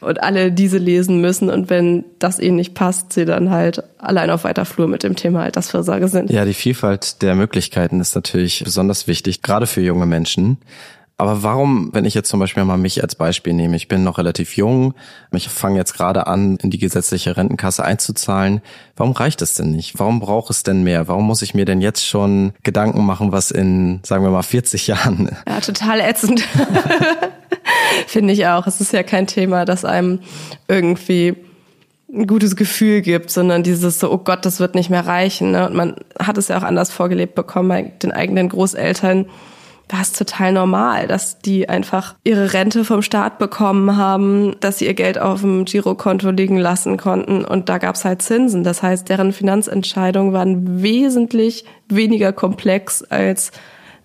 und 0.00 0.22
alle 0.22 0.52
diese 0.52 0.78
lesen 0.78 1.20
müssen 1.20 1.48
und 1.50 1.70
wenn 1.70 2.04
das 2.18 2.38
ihnen 2.38 2.56
nicht 2.56 2.74
passt, 2.74 3.12
sie 3.12 3.24
dann 3.24 3.50
halt 3.50 3.82
allein 3.98 4.30
auf 4.30 4.44
weiter 4.44 4.64
Flur 4.64 4.88
mit 4.88 5.02
dem 5.02 5.16
Thema 5.16 5.42
Altersvorsorge 5.42 6.08
sind. 6.08 6.30
Ja, 6.30 6.44
die 6.44 6.54
Vielfalt 6.54 7.22
der 7.22 7.34
Möglichkeiten 7.34 8.00
ist 8.00 8.14
natürlich 8.14 8.62
besonders 8.64 9.06
wichtig, 9.06 9.42
gerade 9.42 9.66
für 9.66 9.80
junge 9.80 10.06
Menschen. 10.06 10.58
Aber 11.18 11.42
warum, 11.42 11.90
wenn 11.94 12.04
ich 12.04 12.12
jetzt 12.12 12.28
zum 12.28 12.40
Beispiel 12.40 12.64
mal 12.64 12.76
mich 12.76 13.02
als 13.02 13.14
Beispiel 13.14 13.54
nehme, 13.54 13.76
ich 13.76 13.88
bin 13.88 14.04
noch 14.04 14.18
relativ 14.18 14.56
jung, 14.56 14.94
ich 15.32 15.48
fange 15.48 15.78
jetzt 15.78 15.94
gerade 15.94 16.26
an, 16.26 16.56
in 16.56 16.70
die 16.70 16.78
gesetzliche 16.78 17.38
Rentenkasse 17.38 17.82
einzuzahlen, 17.82 18.60
warum 18.96 19.12
reicht 19.12 19.40
es 19.40 19.54
denn 19.54 19.70
nicht? 19.70 19.98
Warum 19.98 20.20
braucht 20.20 20.50
es 20.50 20.62
denn 20.62 20.82
mehr? 20.82 21.08
Warum 21.08 21.26
muss 21.26 21.40
ich 21.40 21.54
mir 21.54 21.64
denn 21.64 21.80
jetzt 21.80 22.06
schon 22.06 22.52
Gedanken 22.62 23.06
machen, 23.06 23.32
was 23.32 23.50
in, 23.50 24.00
sagen 24.02 24.24
wir 24.24 24.30
mal, 24.30 24.42
40 24.42 24.88
Jahren? 24.88 25.34
Ja, 25.48 25.60
total 25.60 26.00
ätzend. 26.00 26.46
Finde 28.06 28.34
ich 28.34 28.46
auch. 28.46 28.66
Es 28.66 28.82
ist 28.82 28.92
ja 28.92 29.02
kein 29.02 29.26
Thema, 29.26 29.64
das 29.64 29.86
einem 29.86 30.20
irgendwie 30.68 31.34
ein 32.12 32.26
gutes 32.26 32.56
Gefühl 32.56 33.00
gibt, 33.00 33.30
sondern 33.30 33.62
dieses 33.62 33.98
so, 33.98 34.12
oh 34.12 34.18
Gott, 34.18 34.44
das 34.44 34.60
wird 34.60 34.74
nicht 34.74 34.90
mehr 34.90 35.06
reichen. 35.06 35.52
Ne? 35.52 35.66
Und 35.66 35.74
man 35.74 35.96
hat 36.18 36.36
es 36.36 36.48
ja 36.48 36.58
auch 36.58 36.62
anders 36.62 36.90
vorgelebt 36.90 37.34
bekommen 37.34 37.68
bei 37.70 37.82
den 38.02 38.12
eigenen 38.12 38.50
Großeltern 38.50 39.26
war 39.88 40.00
es 40.00 40.12
total 40.12 40.52
normal, 40.52 41.06
dass 41.06 41.38
die 41.38 41.68
einfach 41.68 42.16
ihre 42.24 42.52
Rente 42.52 42.84
vom 42.84 43.02
Staat 43.02 43.38
bekommen 43.38 43.96
haben, 43.96 44.56
dass 44.60 44.78
sie 44.78 44.86
ihr 44.86 44.94
Geld 44.94 45.18
auf 45.18 45.42
dem 45.42 45.64
Girokonto 45.64 46.30
liegen 46.30 46.56
lassen 46.56 46.96
konnten 46.96 47.44
und 47.44 47.68
da 47.68 47.78
gab 47.78 47.94
es 47.94 48.04
halt 48.04 48.22
Zinsen. 48.22 48.64
Das 48.64 48.82
heißt, 48.82 49.08
deren 49.08 49.32
Finanzentscheidungen 49.32 50.32
waren 50.32 50.82
wesentlich 50.82 51.64
weniger 51.88 52.32
komplex 52.32 53.04
als 53.04 53.52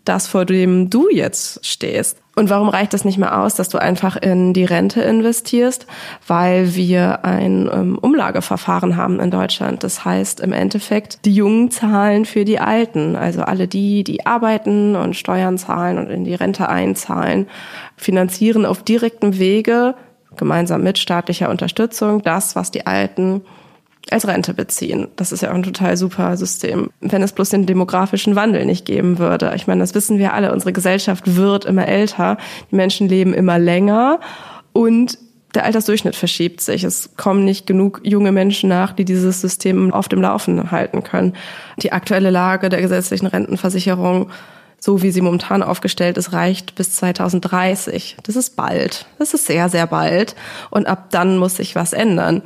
das, 0.05 0.27
vor 0.27 0.45
dem 0.45 0.89
du 0.89 1.09
jetzt 1.09 1.65
stehst. 1.65 2.17
Und 2.35 2.49
warum 2.49 2.69
reicht 2.69 2.93
das 2.93 3.03
nicht 3.03 3.17
mehr 3.17 3.39
aus, 3.39 3.55
dass 3.55 3.67
du 3.69 3.77
einfach 3.77 4.15
in 4.15 4.53
die 4.53 4.63
Rente 4.63 5.01
investierst? 5.01 5.85
Weil 6.25 6.75
wir 6.75 7.25
ein 7.25 7.69
ähm, 7.71 7.97
Umlageverfahren 7.97 8.95
haben 8.95 9.19
in 9.19 9.31
Deutschland. 9.31 9.83
Das 9.83 10.05
heißt 10.05 10.39
im 10.39 10.53
Endeffekt, 10.53 11.25
die 11.25 11.33
Jungen 11.33 11.71
zahlen 11.71 12.25
für 12.25 12.45
die 12.45 12.59
Alten. 12.59 13.15
Also 13.15 13.41
alle 13.41 13.67
die, 13.67 14.03
die 14.03 14.25
arbeiten 14.25 14.95
und 14.95 15.17
Steuern 15.17 15.57
zahlen 15.57 15.97
und 15.97 16.09
in 16.09 16.23
die 16.23 16.35
Rente 16.35 16.69
einzahlen, 16.69 17.47
finanzieren 17.97 18.65
auf 18.65 18.81
direktem 18.81 19.37
Wege 19.37 19.95
gemeinsam 20.37 20.81
mit 20.83 20.97
staatlicher 20.97 21.49
Unterstützung 21.49 22.21
das, 22.21 22.55
was 22.55 22.71
die 22.71 22.87
Alten 22.87 23.41
als 24.09 24.27
Rente 24.27 24.53
beziehen. 24.53 25.07
Das 25.15 25.31
ist 25.31 25.41
ja 25.41 25.51
auch 25.51 25.55
ein 25.55 25.63
total 25.63 25.95
super 25.95 26.35
System. 26.35 26.89
Wenn 27.01 27.21
es 27.21 27.33
bloß 27.33 27.49
den 27.49 27.65
demografischen 27.65 28.35
Wandel 28.35 28.65
nicht 28.65 28.85
geben 28.85 29.19
würde. 29.19 29.53
Ich 29.55 29.67
meine, 29.67 29.81
das 29.81 29.93
wissen 29.93 30.17
wir 30.17 30.33
alle. 30.33 30.51
Unsere 30.51 30.73
Gesellschaft 30.73 31.35
wird 31.35 31.65
immer 31.65 31.87
älter. 31.87 32.37
Die 32.71 32.75
Menschen 32.75 33.07
leben 33.07 33.33
immer 33.33 33.59
länger 33.59 34.19
und 34.73 35.17
der 35.53 35.65
Altersdurchschnitt 35.65 36.15
verschiebt 36.15 36.61
sich. 36.61 36.83
Es 36.83 37.15
kommen 37.17 37.45
nicht 37.45 37.67
genug 37.67 38.01
junge 38.03 38.31
Menschen 38.31 38.69
nach, 38.69 38.93
die 38.93 39.05
dieses 39.05 39.41
System 39.41 39.93
auf 39.93 40.07
dem 40.07 40.21
Laufen 40.21 40.71
halten 40.71 41.03
können. 41.03 41.33
Die 41.81 41.91
aktuelle 41.91 42.29
Lage 42.29 42.69
der 42.69 42.81
gesetzlichen 42.81 43.27
Rentenversicherung 43.27 44.29
so 44.83 45.03
wie 45.03 45.11
sie 45.11 45.21
momentan 45.21 45.61
aufgestellt 45.61 46.17
ist, 46.17 46.33
reicht 46.33 46.73
bis 46.73 46.95
2030. 46.95 48.17
Das 48.23 48.35
ist 48.35 48.55
bald. 48.55 49.05
Das 49.19 49.35
ist 49.35 49.45
sehr, 49.45 49.69
sehr 49.69 49.85
bald. 49.85 50.35
Und 50.71 50.87
ab 50.87 51.11
dann 51.11 51.37
muss 51.37 51.57
sich 51.57 51.75
was 51.75 51.93
ändern 51.93 52.41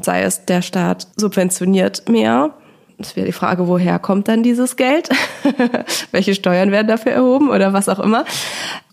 sei 0.00 0.22
es 0.22 0.44
der 0.44 0.62
Staat 0.62 1.08
subventioniert 1.16 2.08
mehr. 2.08 2.50
Es 2.98 3.16
wäre 3.16 3.26
die 3.26 3.32
Frage, 3.32 3.66
woher 3.66 3.98
kommt 3.98 4.28
dann 4.28 4.42
dieses 4.42 4.76
Geld? 4.76 5.08
Welche 6.12 6.34
Steuern 6.34 6.70
werden 6.70 6.88
dafür 6.88 7.12
erhoben 7.12 7.50
oder 7.50 7.72
was 7.72 7.88
auch 7.88 7.98
immer? 7.98 8.24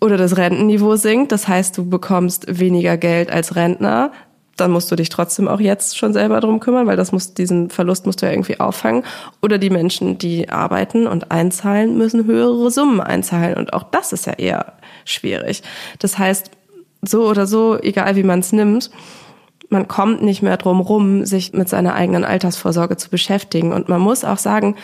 Oder 0.01 0.17
das 0.17 0.37
Rentenniveau 0.37 0.95
sinkt, 0.95 1.31
das 1.31 1.47
heißt, 1.47 1.77
du 1.77 1.87
bekommst 1.87 2.59
weniger 2.59 2.97
Geld 2.97 3.31
als 3.31 3.55
Rentner. 3.55 4.11
Dann 4.55 4.71
musst 4.71 4.91
du 4.91 4.95
dich 4.95 5.09
trotzdem 5.09 5.47
auch 5.47 5.61
jetzt 5.61 5.97
schon 5.97 6.11
selber 6.11 6.41
drum 6.41 6.59
kümmern, 6.59 6.85
weil 6.85 6.97
das 6.97 7.11
muss, 7.11 7.33
diesen 7.33 7.69
Verlust 7.69 8.05
musst 8.05 8.21
du 8.21 8.25
ja 8.25 8.31
irgendwie 8.33 8.59
auffangen. 8.59 9.03
Oder 9.41 9.57
die 9.57 9.69
Menschen, 9.69 10.17
die 10.17 10.49
arbeiten 10.49 11.07
und 11.07 11.31
einzahlen, 11.31 11.97
müssen 11.97 12.25
höhere 12.25 12.69
Summen 12.71 12.99
einzahlen. 12.99 13.55
Und 13.55 13.73
auch 13.73 13.83
das 13.83 14.11
ist 14.11 14.25
ja 14.25 14.33
eher 14.33 14.73
schwierig. 15.05 15.63
Das 15.99 16.17
heißt, 16.17 16.51
so 17.01 17.29
oder 17.29 17.47
so, 17.47 17.79
egal 17.79 18.17
wie 18.17 18.23
man 18.23 18.39
es 18.39 18.51
nimmt, 18.51 18.91
man 19.69 19.87
kommt 19.87 20.23
nicht 20.23 20.41
mehr 20.41 20.57
drum 20.57 20.81
rum, 20.81 21.25
sich 21.25 21.53
mit 21.53 21.69
seiner 21.69 21.93
eigenen 21.93 22.25
Altersvorsorge 22.25 22.97
zu 22.97 23.09
beschäftigen. 23.09 23.71
Und 23.71 23.87
man 23.87 24.01
muss 24.01 24.23
auch 24.23 24.39
sagen, 24.39 24.75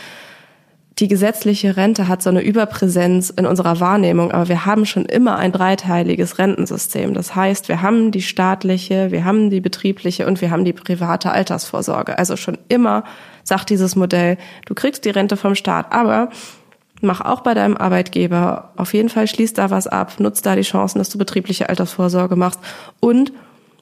die 0.99 1.09
gesetzliche 1.09 1.75
Rente 1.75 2.07
hat 2.07 2.21
so 2.21 2.29
eine 2.29 2.41
Überpräsenz 2.41 3.29
in 3.29 3.45
unserer 3.45 3.81
Wahrnehmung, 3.81 4.31
aber 4.31 4.47
wir 4.47 4.65
haben 4.65 4.85
schon 4.85 5.03
immer 5.03 5.35
ein 5.35 5.51
dreiteiliges 5.51 6.39
Rentensystem. 6.39 7.13
Das 7.13 7.35
heißt, 7.35 7.67
wir 7.67 7.81
haben 7.81 8.11
die 8.11 8.21
staatliche, 8.21 9.11
wir 9.11 9.25
haben 9.25 9.49
die 9.49 9.59
betriebliche 9.59 10.25
und 10.25 10.39
wir 10.39 10.51
haben 10.51 10.63
die 10.63 10.71
private 10.71 11.31
Altersvorsorge. 11.31 12.17
Also 12.17 12.37
schon 12.37 12.57
immer 12.69 13.03
sagt 13.43 13.71
dieses 13.71 13.97
Modell, 13.97 14.37
du 14.67 14.73
kriegst 14.73 15.03
die 15.03 15.09
Rente 15.09 15.35
vom 15.35 15.55
Staat, 15.55 15.91
aber 15.91 16.29
mach 17.01 17.19
auch 17.19 17.41
bei 17.41 17.53
deinem 17.53 17.75
Arbeitgeber 17.75 18.71
auf 18.77 18.93
jeden 18.93 19.09
Fall 19.09 19.27
schließ 19.27 19.51
da 19.51 19.69
was 19.71 19.87
ab, 19.87 20.13
nutz 20.19 20.41
da 20.41 20.55
die 20.55 20.61
Chancen, 20.61 20.99
dass 20.99 21.09
du 21.09 21.17
betriebliche 21.17 21.67
Altersvorsorge 21.67 22.37
machst 22.37 22.61
und 23.01 23.33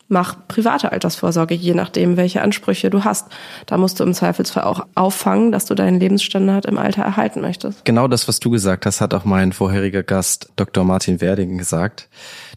mach 0.08 0.36
private 0.48 0.92
Altersvorsorge, 0.92 1.56
je 1.56 1.74
nachdem, 1.74 2.18
welche 2.18 2.42
Ansprüche 2.42 2.90
du 2.90 3.04
hast. 3.04 3.28
Da 3.66 3.78
musst 3.78 4.00
du 4.00 4.04
im 4.04 4.14
Zweifelsfall 4.14 4.64
auch 4.64 4.86
auffangen, 4.96 5.52
dass 5.52 5.66
du 5.66 5.76
deinen 5.76 6.00
Lebensstandard 6.00 6.66
im 6.66 6.78
Alter 6.78 7.04
erhalten 7.04 7.42
möchtest. 7.42 7.86
Genau 7.86 8.08
das, 8.08 8.28
was 8.28 8.40
du 8.40 8.50
gesagt 8.50 8.86
hast, 8.86 9.02
hat 9.02 9.14
auch 9.14 9.26
mein 9.26 9.54
vorheriger 9.54 10.04
Gast 10.04 10.50
Dr. 10.56 10.84
Martin 10.84 11.22
Werding 11.22 11.58
gesagt, 11.58 12.10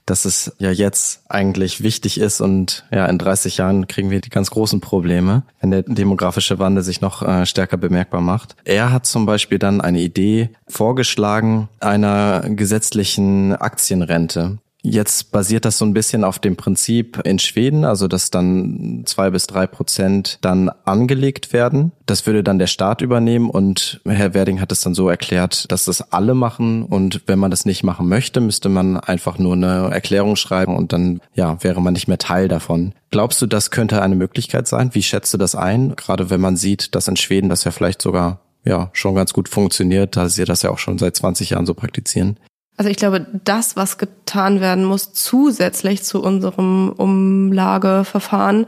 dass 0.07 0.25
es 0.25 0.53
ja 0.59 0.71
jetzt 0.71 1.23
eigentlich 1.29 1.83
wichtig 1.83 2.21
ist 2.21 2.41
und 2.41 2.85
ja, 2.93 3.07
in 3.07 3.19
30 3.19 3.57
Jahren 3.57 3.89
kriegen 3.89 4.11
wir 4.11 4.21
die 4.21 4.31
ganz 4.31 4.51
großen 4.51 4.81
Probleme, 4.81 5.43
wenn 5.61 5.73
der 5.73 5.83
demografische 5.83 6.61
Wandel 6.61 6.85
sich 6.85 7.01
noch 7.01 7.23
äh, 7.23 7.45
stärker 7.45 7.77
bemerkbar 7.77 8.21
macht. 8.21 8.55
Er 8.65 8.93
hat 8.93 9.07
zum 9.07 9.27
Beispiel 9.27 9.59
dann 9.59 9.81
eine 9.81 10.01
Idee 10.01 10.51
vorgeschlagen 10.69 11.69
einer 11.81 12.43
gesetzlichen 12.49 13.57
Aktienrente 13.57 14.59
Jetzt 14.89 15.33
basiert 15.33 15.65
das 15.65 15.79
so 15.79 15.85
ein 15.85 15.95
bisschen 15.95 16.23
auf 16.23 16.39
dem 16.39 16.55
Prinzip 16.55 17.21
in 17.25 17.41
Schweden, 17.41 17.85
also 17.85 18.07
dass 18.07 18.31
dann 18.31 19.03
zwei 19.05 19.31
bis 19.31 19.49
drei 19.49 19.67
Prozent 19.67 20.39
dann 20.43 20.71
angelegt 20.85 21.53
werden. 21.53 21.91
Das 22.07 22.25
würde 22.25 22.45
dann 22.45 22.61
der 22.61 22.69
Staat 22.69 23.01
übernehmen 23.01 23.51
und 23.51 24.01
Herr 24.07 24.33
Werding 24.33 24.61
hat 24.61 24.71
es 24.71 24.83
dann 24.83 24.95
so 24.95 25.09
erklärt, 25.09 25.73
dass 25.73 25.87
das 25.87 26.13
alle 26.13 26.35
machen 26.35 26.85
und 26.85 27.23
wenn 27.27 27.41
man 27.41 27.51
das 27.51 27.67
nicht 27.67 27.83
machen 27.83 28.09
möchte, 28.09 28.41
müsste 28.41 28.69
man 28.69 28.97
einfach 28.97 29.39
nur 29.39 29.55
eine 29.55 29.91
Erklärung 29.91 30.37
schreiben 30.37 30.77
und 30.77 30.93
dann 30.93 31.21
ja 31.35 31.61
wäre 31.65 31.83
man 31.83 31.95
nicht 31.95 32.07
mehr 32.07 32.19
Teil 32.19 32.47
davon. 32.47 32.93
Glaubst 33.11 33.43
du, 33.43 33.47
das 33.47 33.73
könnte 33.73 34.03
eine 34.03 34.15
Möglichkeit 34.15 34.69
sein? 34.69 34.91
Wie 34.93 35.03
schätzt 35.03 35.35
du 35.35 35.39
das 35.39 35.57
ein? 35.57 35.97
Gerade 35.97 36.31
wenn 36.31 36.41
man 36.41 36.57
sieht, 36.57 36.95
dass 36.95 37.09
in 37.09 37.17
Schweden 37.17 37.49
das 37.49 37.65
ja 37.65 37.73
vielleicht 37.73 38.01
sogar 38.01 38.39
ja 38.65 38.91
schon 38.93 39.17
ganz 39.17 39.33
gut 39.33 39.49
funktioniert, 39.49 40.17
da 40.17 40.29
sie 40.29 40.45
das 40.45 40.63
ja 40.63 40.71
auch 40.71 40.79
schon 40.79 40.99
seit 40.99 41.17
20 41.17 41.51
Jahren 41.51 41.67
so 41.67 41.75
praktizieren. 41.75 42.39
Also 42.77 42.91
ich 42.91 42.97
glaube, 42.97 43.27
das, 43.45 43.77
was 43.77 43.99
getan 43.99 44.61
werden 44.61 44.85
muss, 44.85 45.13
zusätzlich 45.13 46.03
zu 46.03 46.23
unserem 46.23 46.91
Umlageverfahren, 46.91 48.67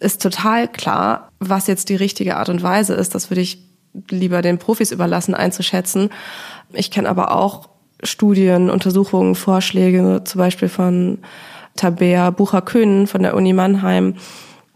ist 0.00 0.22
total 0.22 0.68
klar. 0.68 1.30
Was 1.40 1.66
jetzt 1.66 1.88
die 1.88 1.96
richtige 1.96 2.36
Art 2.36 2.48
und 2.48 2.62
Weise 2.62 2.94
ist, 2.94 3.14
das 3.14 3.30
würde 3.30 3.40
ich 3.40 3.58
lieber 4.08 4.42
den 4.42 4.58
Profis 4.58 4.92
überlassen 4.92 5.34
einzuschätzen. 5.34 6.10
Ich 6.72 6.90
kenne 6.90 7.08
aber 7.08 7.34
auch 7.34 7.68
Studien, 8.02 8.70
Untersuchungen, 8.70 9.34
Vorschläge, 9.34 10.22
zum 10.24 10.38
Beispiel 10.38 10.68
von 10.68 11.18
Tabea 11.76 12.30
Bucher-Köhn 12.30 13.06
von 13.06 13.22
der 13.22 13.34
Uni 13.34 13.52
Mannheim, 13.52 14.14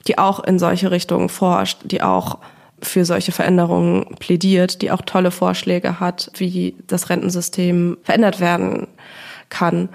die 0.07 0.19
auch 0.19 0.43
in 0.43 0.59
solche 0.59 0.91
Richtungen 0.91 1.29
forscht, 1.29 1.79
die 1.85 2.03
auch 2.03 2.39
für 2.83 3.05
solche 3.05 3.33
Veränderungen 3.33 4.17
plädiert, 4.19 4.83
die 4.83 4.91
auch 4.91 5.03
tolle 5.03 5.31
Vorschläge 5.31 6.01
hat, 6.01 6.31
wie 6.37 6.77
das 6.87 7.11
Rentensystem 7.11 7.99
verändert 8.03 8.41
werden 8.41 8.87
kann. 9.49 9.89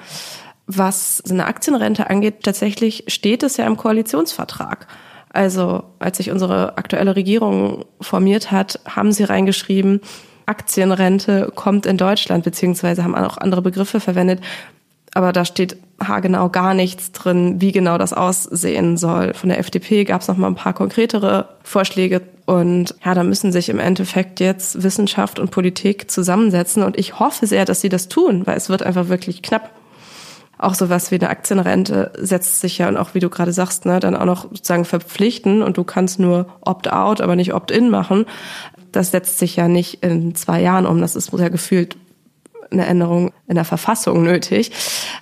Was 0.68 1.22
eine 1.30 1.46
Aktienrente 1.46 2.10
angeht, 2.10 2.44
tatsächlich 2.44 3.06
steht 3.08 3.44
es 3.44 3.58
ja 3.58 3.66
im 3.68 3.78
Koalitionsvertrag. 3.78 4.88
Also 5.30 5.84
als 6.00 6.18
sich 6.18 6.32
unsere 6.32 6.78
aktuelle 6.78 7.16
Regierung 7.16 7.86
formiert 8.00 8.52
hat, 8.52 8.80
haben 8.86 9.12
sie 9.12 9.24
reingeschrieben, 9.24 10.00
Aktienrente 10.46 11.52
kommt 11.56 11.86
in 11.86 11.98
Deutschland, 11.98 12.44
beziehungsweise 12.44 13.04
haben 13.04 13.16
auch 13.16 13.38
andere 13.38 13.62
Begriffe 13.62 14.00
verwendet. 14.00 14.42
Aber 15.14 15.32
da 15.32 15.46
steht 15.46 15.78
haargenau 16.02 16.50
gar 16.50 16.74
nichts 16.74 17.12
drin, 17.12 17.62
wie 17.62 17.72
genau 17.72 17.98
das 17.98 18.14
aussehen 18.14 18.98
soll. 18.98 19.34
Von 19.34 19.50
der 19.50 19.60
FDP 19.60 20.04
gab 20.06 20.22
es 20.22 20.28
noch 20.28 20.38
mal 20.38 20.48
ein 20.48 20.56
paar 20.56 20.74
konkretere 20.74 21.50
Vorschläge 21.64 22.22
und 22.46 22.96
ja, 23.06 23.14
da 23.14 23.24
müssen 23.24 23.52
sich 23.52 23.70
im 23.70 23.80
Endeffekt 23.80 24.40
jetzt 24.40 24.84
Wissenschaft 24.84 25.40
und 25.40 25.52
Politik 25.52 26.12
zusammensetzen 26.12 26.84
und 26.84 26.98
ich 26.98 27.20
hoffe 27.20 27.48
sehr, 27.48 27.66
dass 27.66 27.82
sie 27.82 27.90
das 27.90 28.10
tun, 28.10 28.46
weil 28.46 28.58
es 28.58 28.70
wird 28.70 28.84
einfach 28.84 29.08
wirklich 29.08 29.42
knapp. 29.42 29.70
Auch 30.58 30.76
sowas 30.76 31.12
wie 31.12 31.16
eine 31.16 31.30
Aktienrente 31.30 32.12
setzt 32.18 32.62
sich 32.62 32.78
ja 32.78 32.88
und 32.88 32.98
auch 32.98 33.14
wie 33.14 33.20
du 33.20 33.30
gerade 33.30 33.52
sagst, 33.52 33.86
ne, 33.86 34.00
dann 34.00 34.16
auch 34.16 34.26
noch 34.26 34.44
sozusagen 34.44 34.86
verpflichten 34.86 35.62
und 35.62 35.78
du 35.78 35.84
kannst 35.84 36.20
nur 36.20 36.48
opt-out, 36.62 37.22
aber 37.22 37.36
nicht 37.36 37.54
opt-in 37.54 37.90
machen. 37.90 38.26
Das 38.92 39.12
setzt 39.12 39.40
sich 39.40 39.56
ja 39.56 39.68
nicht 39.68 40.04
in 40.04 40.36
zwei 40.36 40.62
Jahren 40.62 40.86
um. 40.86 41.02
Das 41.02 41.16
ist 41.16 41.34
ja 41.34 41.50
gefühlt 41.50 41.98
eine 42.74 42.86
Änderung 42.86 43.32
in 43.48 43.56
der 43.56 43.66
Verfassung 43.66 44.24
nötig. 44.24 44.72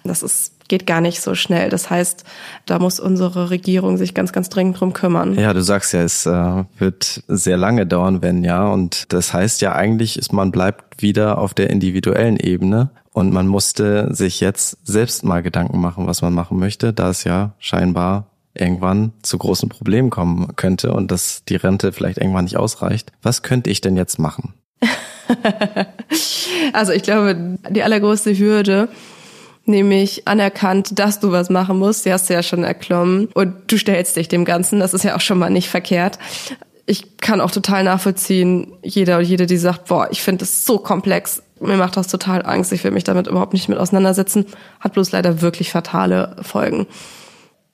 Das 0.04 0.24
ist 0.24 0.54
geht 0.72 0.88
gar 0.88 1.02
nicht 1.02 1.20
so 1.22 1.36
schnell. 1.36 1.70
Das 1.70 1.90
heißt, 1.90 2.24
da 2.66 2.80
muss 2.80 3.02
unsere 3.02 3.50
Regierung 3.50 3.98
sich 3.98 4.14
ganz, 4.14 4.32
ganz 4.32 4.48
dringend 4.48 4.80
drum 4.80 4.94
kümmern. 4.94 5.38
Ja, 5.38 5.54
du 5.54 5.62
sagst 5.62 5.92
ja, 5.92 6.02
es 6.02 6.26
äh, 6.26 6.64
wird 6.78 7.24
sehr 7.28 7.58
lange 7.58 7.86
dauern, 7.86 8.22
wenn 8.22 8.46
ja. 8.46 8.70
Und 8.70 9.12
das 9.12 9.34
heißt 9.34 9.60
ja 9.60 9.74
eigentlich, 9.74 10.18
ist 10.18 10.32
man 10.32 10.50
bleibt 10.50 11.02
wieder 11.02 11.40
auf 11.40 11.54
der 11.54 11.70
individuellen 11.70 12.38
Ebene. 12.38 12.90
Und 13.12 13.34
man 13.34 13.48
musste 13.48 14.16
sich 14.16 14.40
jetzt 14.40 14.78
selbst 14.88 15.26
mal 15.26 15.44
Gedanken 15.44 15.82
machen, 15.82 16.08
was 16.08 16.22
man 16.22 16.34
machen 16.34 16.58
möchte, 16.58 16.94
da 16.94 17.10
es 17.10 17.26
ja 17.26 17.54
scheinbar 17.60 18.28
irgendwann 18.54 19.12
zu 19.24 19.38
großen 19.38 19.68
Problemen 19.68 20.10
kommen 20.10 20.56
könnte 20.56 20.94
und 20.94 21.12
dass 21.12 21.44
die 21.44 21.58
Rente 21.58 21.92
vielleicht 21.92 22.18
irgendwann 22.18 22.46
nicht 22.46 22.58
ausreicht. 22.58 23.12
Was 23.22 23.44
könnte 23.44 23.70
ich 23.70 23.82
denn 23.82 23.98
jetzt 23.98 24.20
machen? 24.20 24.54
also 26.74 26.92
ich 26.92 27.04
glaube, 27.04 27.58
die 27.70 27.84
allergrößte 27.84 28.38
Hürde 28.38 28.90
nämlich 29.66 30.28
anerkannt, 30.28 31.00
dass 31.00 31.20
du 31.20 31.32
was 31.32 31.50
machen 31.50 31.78
musst. 31.80 32.06
Die 32.06 32.14
hast 32.14 32.30
du 32.30 32.34
ja 32.34 32.44
schon 32.44 32.64
erklommen. 32.64 33.28
Und 33.34 33.54
du 33.68 33.78
stellst 33.78 34.16
dich 34.16 34.28
dem 34.28 34.46
Ganzen. 34.46 34.80
Das 34.80 34.94
ist 34.94 35.04
ja 35.04 35.16
auch 35.16 35.22
schon 35.22 35.40
mal 35.40 35.50
nicht 35.50 35.70
verkehrt. 35.70 36.18
Ich 36.86 37.18
kann 37.18 37.42
auch 37.42 37.52
total 37.52 37.84
nachvollziehen, 37.84 38.74
jeder 38.84 39.20
und 39.20 39.24
jede, 39.24 39.46
die 39.46 39.58
sagt, 39.58 39.86
boah, 39.86 40.08
ich 40.12 40.22
finde 40.22 40.40
das 40.40 40.66
so 40.66 40.78
komplex. 40.78 41.44
Mir 41.60 41.78
macht 41.78 41.96
das 41.96 42.08
total 42.08 42.44
Angst. 42.46 42.72
Ich 42.72 42.84
will 42.84 42.92
mich 42.92 43.04
damit 43.04 43.28
überhaupt 43.28 43.54
nicht 43.54 43.70
mit 43.70 43.78
auseinandersetzen. 43.78 44.46
Hat 44.80 44.94
bloß 44.94 45.12
leider 45.12 45.42
wirklich 45.42 45.72
fatale 45.72 46.36
Folgen. 46.42 46.88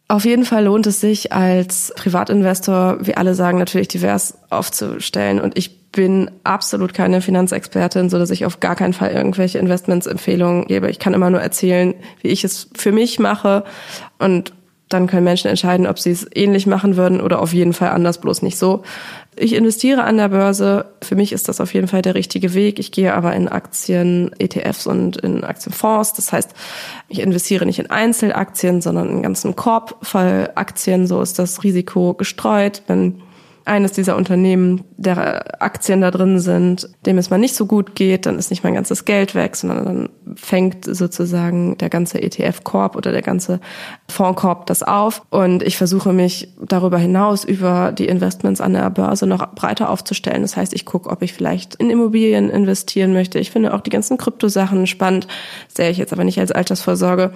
Auf 0.10 0.24
jeden 0.24 0.46
Fall 0.46 0.66
lohnt 0.66 0.88
es 0.88 1.02
sich 1.02 1.34
als 1.34 1.94
Privatinvestor, 1.96 2.98
wie 3.02 3.16
alle 3.16 3.34
sagen, 3.34 3.58
natürlich 3.58 3.90
divers 3.90 4.38
aufzustellen. 4.50 5.42
Und 5.42 5.58
ich 5.58 5.77
bin 5.98 6.30
absolut 6.44 6.94
keine 6.94 7.22
Finanzexpertin, 7.22 8.12
so 8.12 8.20
dass 8.20 8.30
ich 8.30 8.46
auf 8.46 8.60
gar 8.60 8.76
keinen 8.76 8.94
Fall 8.94 9.10
irgendwelche 9.10 9.58
Investmentsempfehlungen 9.58 10.68
gebe. 10.68 10.92
Ich 10.92 11.00
kann 11.00 11.16
immer 11.16 11.32
nur 11.32 11.42
erzählen, 11.42 11.96
wie 12.22 12.28
ich 12.28 12.44
es 12.44 12.70
für 12.76 12.92
mich 12.92 13.18
mache 13.18 13.64
und 14.20 14.54
dann 14.90 15.08
können 15.08 15.24
Menschen 15.24 15.48
entscheiden, 15.50 15.88
ob 15.88 15.98
sie 15.98 16.12
es 16.12 16.28
ähnlich 16.36 16.68
machen 16.68 16.98
würden 16.98 17.20
oder 17.20 17.42
auf 17.42 17.52
jeden 17.52 17.74
Fall 17.74 17.90
anders, 17.90 18.22
bloß 18.22 18.44
nicht 18.44 18.60
so. 18.60 18.84
Ich 19.36 19.54
investiere 19.54 20.04
an 20.04 20.18
der 20.18 20.30
Börse. 20.30 20.86
Für 21.02 21.16
mich 21.16 21.34
ist 21.34 21.50
das 21.50 21.60
auf 21.60 21.74
jeden 21.74 21.88
Fall 21.88 22.04
der 22.04 22.14
richtige 22.14 22.54
Weg. 22.54 22.78
Ich 22.78 22.92
gehe 22.92 23.16
aber 23.16 23.34
in 23.34 23.48
Aktien, 23.48 24.32
ETFs 24.38 24.86
und 24.86 25.18
in 25.18 25.44
Aktienfonds. 25.44 26.14
Das 26.14 26.32
heißt, 26.32 26.52
ich 27.10 27.20
investiere 27.20 27.66
nicht 27.66 27.80
in 27.80 27.90
Einzelaktien, 27.90 28.82
sondern 28.82 29.10
in 29.10 29.24
ganzen 29.24 29.56
Korb 29.56 29.98
voll 30.04 30.50
Aktien. 30.54 31.08
So 31.08 31.22
ist 31.22 31.40
das 31.40 31.64
Risiko 31.64 32.14
gestreut. 32.14 32.84
Wenn 32.86 33.24
eines 33.68 33.92
dieser 33.92 34.16
Unternehmen, 34.16 34.84
der 34.98 35.62
Aktien 35.62 36.02
da 36.02 36.12
drin 36.12 36.40
sind, 36.40 36.90
dem 37.06 37.18
es 37.18 37.30
mal 37.30 37.38
nicht 37.38 37.56
so 37.56 37.66
gut 37.66 37.96
geht, 37.96 38.26
dann 38.26 38.40
ist 38.40 38.50
nicht 38.50 38.64
mein 38.64 38.74
ganzes 38.74 39.06
Geld 39.06 39.36
weg, 39.36 39.56
sondern 39.56 39.86
dann 39.86 40.10
fängt 40.36 40.86
sozusagen 40.86 41.78
der 41.78 41.90
ganze 41.90 42.22
ETF-Korb 42.22 42.96
oder 42.96 43.12
der 43.12 43.22
ganze 43.22 43.60
Fondskorb 44.10 44.66
das 44.68 44.84
auf. 44.84 45.22
Und 45.30 45.64
ich 45.64 45.78
versuche 45.78 46.14
mich 46.14 46.54
darüber 46.66 46.98
hinaus 46.98 47.44
über 47.44 47.92
die 47.92 48.08
Investments 48.08 48.62
an 48.62 48.74
der 48.74 48.90
Börse 48.90 49.28
noch 49.28 49.54
breiter 49.54 49.90
aufzustellen. 49.90 50.42
Das 50.42 50.56
heißt, 50.58 50.74
ich 50.74 50.86
gucke, 50.86 51.10
ob 51.10 51.22
ich 51.22 51.34
vielleicht 51.34 51.76
in 51.76 51.90
Immobilien 51.90 52.50
investieren 52.50 53.14
möchte. 53.14 53.40
Ich 53.40 53.52
finde 53.52 53.74
auch 53.74 53.82
die 53.82 53.90
ganzen 53.90 54.18
Kryptosachen 54.18 54.88
spannend, 54.88 55.28
sehe 55.68 55.90
ich 55.90 55.98
jetzt 55.98 56.14
aber 56.14 56.24
nicht 56.24 56.40
als 56.40 56.52
Altersvorsorge. 56.52 57.32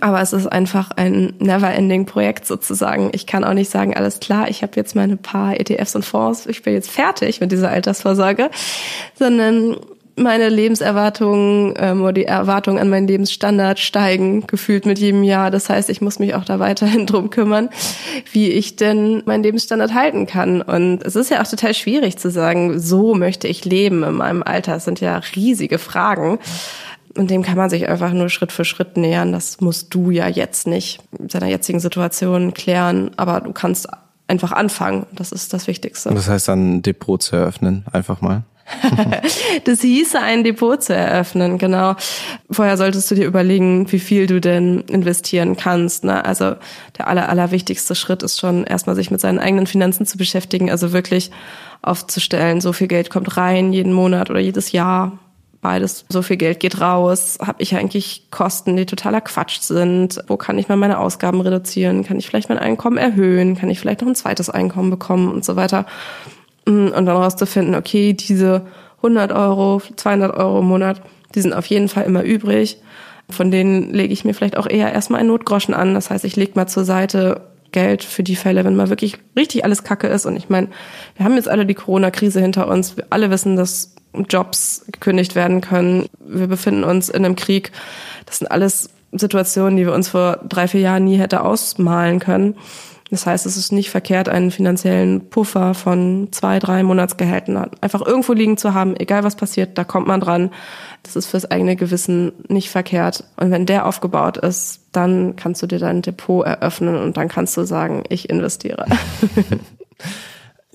Aber 0.00 0.20
es 0.20 0.32
ist 0.32 0.46
einfach 0.46 0.90
ein 0.92 1.34
never-ending-Projekt 1.38 2.46
sozusagen. 2.46 3.10
Ich 3.12 3.26
kann 3.26 3.44
auch 3.44 3.54
nicht 3.54 3.70
sagen, 3.70 3.94
alles 3.94 4.20
klar, 4.20 4.48
ich 4.48 4.62
habe 4.62 4.72
jetzt 4.76 4.96
meine 4.96 5.16
paar 5.16 5.58
ETFs 5.58 5.94
und 5.94 6.04
Fonds, 6.04 6.46
ich 6.46 6.62
bin 6.62 6.74
jetzt 6.74 6.90
fertig 6.90 7.40
mit 7.40 7.52
dieser 7.52 7.70
Altersvorsorge, 7.70 8.50
sondern 9.18 9.76
meine 10.16 10.48
Lebenserwartungen 10.48 11.74
ähm, 11.78 12.02
oder 12.02 12.12
die 12.12 12.24
Erwartungen 12.24 12.78
an 12.78 12.90
meinen 12.90 13.06
Lebensstandard 13.06 13.78
steigen 13.78 14.46
gefühlt 14.46 14.84
mit 14.84 14.98
jedem 14.98 15.22
Jahr. 15.22 15.50
Das 15.50 15.68
heißt, 15.68 15.88
ich 15.88 16.00
muss 16.00 16.18
mich 16.18 16.34
auch 16.34 16.44
da 16.44 16.58
weiterhin 16.58 17.06
drum 17.06 17.30
kümmern, 17.30 17.70
wie 18.30 18.50
ich 18.50 18.76
denn 18.76 19.22
meinen 19.24 19.42
Lebensstandard 19.42 19.94
halten 19.94 20.26
kann. 20.26 20.60
Und 20.62 21.02
es 21.04 21.16
ist 21.16 21.30
ja 21.30 21.42
auch 21.42 21.48
total 21.48 21.74
schwierig 21.74 22.18
zu 22.18 22.30
sagen, 22.30 22.78
so 22.78 23.14
möchte 23.14 23.48
ich 23.48 23.64
leben 23.64 24.02
in 24.02 24.14
meinem 24.14 24.42
Alter. 24.42 24.76
Es 24.76 24.84
sind 24.84 25.00
ja 25.00 25.20
riesige 25.34 25.78
Fragen. 25.78 26.38
Und 27.16 27.30
dem 27.30 27.42
kann 27.42 27.56
man 27.56 27.70
sich 27.70 27.88
einfach 27.88 28.12
nur 28.12 28.28
Schritt 28.28 28.52
für 28.52 28.64
Schritt 28.64 28.96
nähern. 28.96 29.32
Das 29.32 29.60
musst 29.60 29.94
du 29.94 30.10
ja 30.10 30.28
jetzt 30.28 30.66
nicht 30.66 31.00
in 31.18 31.28
deiner 31.28 31.48
jetzigen 31.48 31.80
Situation 31.80 32.54
klären, 32.54 33.10
aber 33.16 33.40
du 33.40 33.52
kannst 33.52 33.88
einfach 34.28 34.52
anfangen. 34.52 35.06
Das 35.12 35.32
ist 35.32 35.52
das 35.52 35.66
Wichtigste. 35.66 36.10
Das 36.10 36.28
heißt 36.28 36.48
dann 36.48 36.76
ein 36.76 36.82
Depot 36.82 37.22
zu 37.22 37.36
eröffnen, 37.36 37.84
einfach 37.92 38.20
mal. 38.20 38.44
das 39.64 39.80
hieße, 39.80 40.18
ein 40.18 40.44
Depot 40.44 40.82
zu 40.82 40.94
eröffnen, 40.94 41.58
genau. 41.58 41.96
Vorher 42.50 42.76
solltest 42.76 43.10
du 43.10 43.14
dir 43.14 43.26
überlegen, 43.26 43.90
wie 43.92 43.98
viel 43.98 44.26
du 44.26 44.40
denn 44.40 44.80
investieren 44.82 45.56
kannst. 45.56 46.04
Ne? 46.04 46.24
Also 46.24 46.54
der 46.96 47.08
aller, 47.08 47.28
allerwichtigste 47.28 47.94
Schritt 47.94 48.22
ist 48.22 48.40
schon 48.40 48.64
erstmal 48.64 48.96
sich 48.96 49.10
mit 49.10 49.20
seinen 49.20 49.38
eigenen 49.38 49.66
Finanzen 49.66 50.06
zu 50.06 50.16
beschäftigen, 50.16 50.70
also 50.70 50.92
wirklich 50.92 51.30
aufzustellen, 51.82 52.60
so 52.60 52.72
viel 52.72 52.86
Geld 52.86 53.10
kommt 53.10 53.36
rein 53.36 53.72
jeden 53.72 53.92
Monat 53.92 54.30
oder 54.30 54.40
jedes 54.40 54.72
Jahr 54.72 55.18
beides, 55.62 56.04
so 56.08 56.20
viel 56.20 56.36
Geld 56.36 56.60
geht 56.60 56.80
raus, 56.80 57.38
habe 57.40 57.62
ich 57.62 57.74
eigentlich 57.74 58.26
Kosten, 58.30 58.76
die 58.76 58.84
totaler 58.84 59.22
Quatsch 59.22 59.60
sind, 59.60 60.22
wo 60.26 60.36
kann 60.36 60.58
ich 60.58 60.68
mal 60.68 60.76
meine 60.76 60.98
Ausgaben 60.98 61.40
reduzieren, 61.40 62.04
kann 62.04 62.18
ich 62.18 62.26
vielleicht 62.26 62.50
mein 62.50 62.58
Einkommen 62.58 62.98
erhöhen, 62.98 63.56
kann 63.56 63.70
ich 63.70 63.80
vielleicht 63.80 64.02
noch 64.02 64.08
ein 64.08 64.16
zweites 64.16 64.50
Einkommen 64.50 64.90
bekommen 64.90 65.32
und 65.32 65.44
so 65.44 65.56
weiter. 65.56 65.86
Mm, 66.66 66.88
und 66.88 67.06
dann 67.06 67.08
rauszufinden, 67.08 67.76
okay, 67.76 68.12
diese 68.12 68.66
100 68.98 69.32
Euro, 69.32 69.80
200 69.96 70.36
Euro 70.36 70.58
im 70.58 70.66
Monat, 70.66 71.00
die 71.34 71.40
sind 71.40 71.54
auf 71.54 71.66
jeden 71.66 71.88
Fall 71.88 72.04
immer 72.04 72.22
übrig. 72.22 72.78
Von 73.30 73.50
denen 73.50 73.94
lege 73.94 74.12
ich 74.12 74.24
mir 74.24 74.34
vielleicht 74.34 74.56
auch 74.56 74.68
eher 74.68 74.92
erstmal 74.92 75.20
einen 75.20 75.28
Notgroschen 75.28 75.74
an. 75.74 75.94
Das 75.94 76.10
heißt, 76.10 76.24
ich 76.24 76.36
lege 76.36 76.52
mal 76.56 76.66
zur 76.66 76.84
Seite 76.84 77.40
Geld 77.70 78.04
für 78.04 78.22
die 78.22 78.36
Fälle, 78.36 78.64
wenn 78.64 78.76
mal 78.76 78.90
wirklich 78.90 79.16
richtig 79.36 79.64
alles 79.64 79.84
Kacke 79.84 80.08
ist. 80.08 80.26
Und 80.26 80.36
ich 80.36 80.48
meine, 80.48 80.68
wir 81.16 81.24
haben 81.24 81.36
jetzt 81.36 81.48
alle 81.48 81.64
die 81.64 81.74
Corona-Krise 81.74 82.40
hinter 82.40 82.68
uns. 82.68 82.96
Wir 82.96 83.06
alle 83.10 83.30
wissen, 83.30 83.56
dass 83.56 83.94
Jobs 84.28 84.84
gekündigt 84.90 85.34
werden 85.34 85.60
können. 85.60 86.08
Wir 86.18 86.46
befinden 86.46 86.84
uns 86.84 87.08
in 87.08 87.24
einem 87.24 87.36
Krieg. 87.36 87.72
Das 88.26 88.38
sind 88.38 88.50
alles 88.50 88.90
Situationen, 89.12 89.76
die 89.76 89.86
wir 89.86 89.94
uns 89.94 90.08
vor 90.08 90.40
drei, 90.48 90.68
vier 90.68 90.80
Jahren 90.80 91.04
nie 91.04 91.16
hätte 91.16 91.42
ausmalen 91.42 92.18
können. 92.18 92.56
Das 93.12 93.26
heißt, 93.26 93.44
es 93.44 93.58
ist 93.58 93.72
nicht 93.72 93.90
verkehrt, 93.90 94.30
einen 94.30 94.50
finanziellen 94.50 95.28
Puffer 95.28 95.74
von 95.74 96.28
zwei, 96.30 96.58
drei 96.58 96.82
Monatsgehältern 96.82 97.68
einfach 97.82 98.00
irgendwo 98.00 98.32
liegen 98.32 98.56
zu 98.56 98.72
haben, 98.72 98.96
egal 98.96 99.22
was 99.22 99.36
passiert, 99.36 99.76
da 99.76 99.84
kommt 99.84 100.06
man 100.06 100.18
dran. 100.18 100.50
Das 101.02 101.14
ist 101.14 101.26
fürs 101.26 101.50
eigene 101.50 101.76
Gewissen 101.76 102.32
nicht 102.48 102.70
verkehrt. 102.70 103.24
Und 103.36 103.50
wenn 103.50 103.66
der 103.66 103.84
aufgebaut 103.84 104.38
ist, 104.38 104.80
dann 104.92 105.36
kannst 105.36 105.60
du 105.60 105.66
dir 105.66 105.78
dein 105.78 106.00
Depot 106.00 106.46
eröffnen 106.46 106.96
und 106.96 107.18
dann 107.18 107.28
kannst 107.28 107.54
du 107.58 107.64
sagen, 107.64 108.02
ich 108.08 108.30
investiere. 108.30 108.86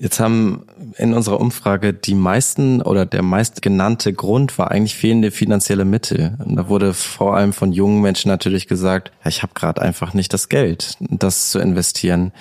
Jetzt 0.00 0.20
haben 0.20 0.64
in 0.96 1.12
unserer 1.12 1.40
Umfrage 1.40 1.92
die 1.92 2.14
meisten 2.14 2.80
oder 2.82 3.04
der 3.04 3.22
meist 3.22 3.62
genannte 3.62 4.12
Grund 4.12 4.56
war 4.56 4.70
eigentlich 4.70 4.94
fehlende 4.94 5.32
finanzielle 5.32 5.84
Mittel. 5.84 6.36
Und 6.44 6.54
da 6.54 6.68
wurde 6.68 6.94
vor 6.94 7.36
allem 7.36 7.52
von 7.52 7.72
jungen 7.72 8.00
Menschen 8.00 8.28
natürlich 8.28 8.68
gesagt, 8.68 9.10
ich 9.24 9.42
habe 9.42 9.54
gerade 9.54 9.82
einfach 9.82 10.14
nicht 10.14 10.32
das 10.32 10.48
Geld, 10.48 10.96
das 11.00 11.50
zu 11.50 11.58
investieren. 11.58 12.32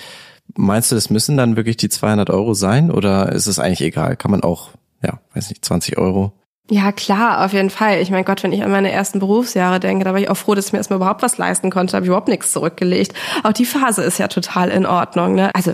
Meinst 0.55 0.91
du, 0.91 0.95
das 0.95 1.09
müssen 1.09 1.35
dann 1.35 1.55
wirklich 1.55 1.77
die 1.77 1.89
200 1.89 2.29
Euro 2.29 2.53
sein 2.53 2.91
oder 2.91 3.31
ist 3.31 3.47
es 3.47 3.57
eigentlich 3.57 3.81
egal? 3.81 4.15
Kann 4.17 4.29
man 4.29 4.43
auch, 4.43 4.69
ja, 5.03 5.19
weiß 5.33 5.49
nicht, 5.49 5.65
20 5.65 5.97
Euro? 5.97 6.33
Ja, 6.69 6.91
klar, 6.91 7.43
auf 7.43 7.53
jeden 7.53 7.71
Fall. 7.71 8.01
Ich 8.01 8.11
mein 8.11 8.25
Gott, 8.25 8.43
wenn 8.43 8.51
ich 8.51 8.61
an 8.61 8.69
meine 8.69 8.91
ersten 8.91 9.19
Berufsjahre 9.19 9.79
denke, 9.79 10.05
da 10.05 10.11
war 10.11 10.19
ich 10.19 10.29
auch 10.29 10.37
froh, 10.37 10.53
dass 10.53 10.67
ich 10.67 10.73
mir 10.73 10.79
erstmal 10.79 10.97
überhaupt 10.97 11.23
was 11.23 11.39
leisten 11.39 11.71
konnte, 11.71 11.95
habe 11.95 12.05
ich 12.05 12.09
überhaupt 12.09 12.27
nichts 12.27 12.51
zurückgelegt. 12.51 13.13
Auch 13.43 13.53
die 13.53 13.65
Phase 13.65 14.03
ist 14.03 14.19
ja 14.19 14.27
total 14.27 14.69
in 14.69 14.85
Ordnung. 14.85 15.33
Ne? 15.33 15.49
Also 15.55 15.73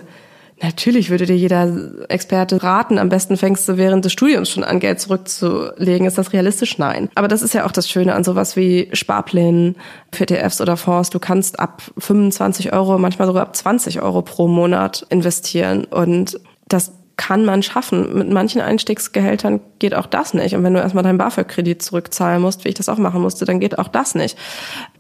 Natürlich 0.64 1.10
würde 1.10 1.26
dir 1.26 1.36
jeder 1.36 2.08
Experte 2.08 2.64
raten, 2.64 2.98
am 2.98 3.10
besten 3.10 3.36
fängst 3.36 3.68
du 3.68 3.76
während 3.76 4.06
des 4.06 4.14
Studiums 4.14 4.50
schon 4.50 4.64
an, 4.64 4.80
Geld 4.80 5.02
zurückzulegen. 5.02 6.08
Ist 6.08 6.18
das 6.18 6.32
realistisch? 6.32 6.78
Nein. 6.78 7.10
Aber 7.16 7.28
das 7.28 7.42
ist 7.42 7.54
ja 7.54 7.66
auch 7.66 7.72
das 7.74 7.90
Schöne 7.90 8.16
an 8.16 8.24
sowas 8.24 8.56
wie 8.56 8.88
Sparplänen 8.94 9.76
ETFs 10.18 10.62
oder 10.62 10.78
Fonds. 10.78 11.10
Du 11.10 11.20
kannst 11.20 11.60
ab 11.60 11.82
25 11.98 12.72
Euro, 12.72 12.98
manchmal 12.98 13.28
sogar 13.28 13.44
ab 13.44 13.54
20 13.54 14.02
Euro 14.02 14.22
pro 14.22 14.48
Monat 14.48 15.06
investieren. 15.10 15.84
Und 15.84 16.40
das 16.70 16.94
kann 17.16 17.46
man 17.46 17.62
schaffen. 17.62 18.18
Mit 18.18 18.30
manchen 18.32 18.60
Einstiegsgehältern 18.60 19.60
geht 19.78 19.94
auch 19.94 20.08
das 20.08 20.34
nicht. 20.34 20.56
Und 20.56 20.64
wenn 20.64 20.74
du 20.74 20.80
erstmal 20.80 21.04
deinen 21.04 21.20
BAföG-Kredit 21.20 21.82
zurückzahlen 21.82 22.42
musst, 22.42 22.66
wie 22.66 22.70
ich 22.70 22.76
das 22.76 22.90
auch 22.90 22.98
machen 22.98 23.22
musste, 23.22 23.46
dann 23.46 23.60
geht 23.60 23.78
auch 23.78 23.88
das 23.88 24.16
nicht. 24.16 24.38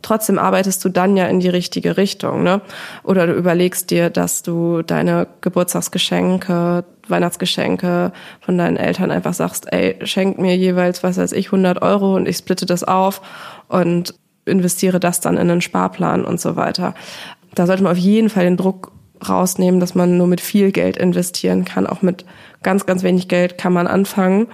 Trotzdem 0.01 0.37
arbeitest 0.37 0.83
du 0.85 0.89
dann 0.89 1.17
ja 1.17 1.25
in 1.25 1.39
die 1.39 1.49
richtige 1.49 1.97
Richtung, 1.97 2.43
ne? 2.43 2.61
Oder 3.03 3.25
du 3.25 3.33
überlegst 3.33 3.89
dir, 3.89 4.09
dass 4.09 4.43
du 4.43 4.83
deine 4.83 5.27
Geburtstagsgeschenke, 5.41 6.85
Weihnachtsgeschenke 7.07 8.11
von 8.41 8.57
deinen 8.57 8.77
Eltern 8.77 9.09
einfach 9.09 9.33
sagst, 9.33 9.73
ey, 9.73 9.97
schenk 10.03 10.37
mir 10.37 10.55
jeweils, 10.55 11.03
was 11.03 11.17
weiß 11.17 11.31
ich, 11.31 11.47
100 11.47 11.81
Euro 11.81 12.15
und 12.15 12.27
ich 12.27 12.37
splitte 12.37 12.65
das 12.65 12.83
auf 12.83 13.21
und 13.69 14.13
investiere 14.45 14.99
das 14.99 15.19
dann 15.19 15.35
in 15.37 15.49
einen 15.49 15.61
Sparplan 15.61 16.25
und 16.25 16.39
so 16.39 16.55
weiter. 16.55 16.93
Da 17.55 17.65
sollte 17.65 17.83
man 17.83 17.91
auf 17.93 17.97
jeden 17.97 18.29
Fall 18.29 18.43
den 18.43 18.57
Druck 18.57 18.91
rausnehmen, 19.27 19.79
dass 19.79 19.95
man 19.95 20.17
nur 20.17 20.27
mit 20.27 20.41
viel 20.41 20.71
Geld 20.71 20.97
investieren 20.97 21.65
kann. 21.65 21.87
Auch 21.87 22.01
mit 22.01 22.25
ganz, 22.61 22.85
ganz 22.85 23.03
wenig 23.03 23.27
Geld 23.27 23.57
kann 23.57 23.73
man 23.73 23.87
anfangen 23.87 24.47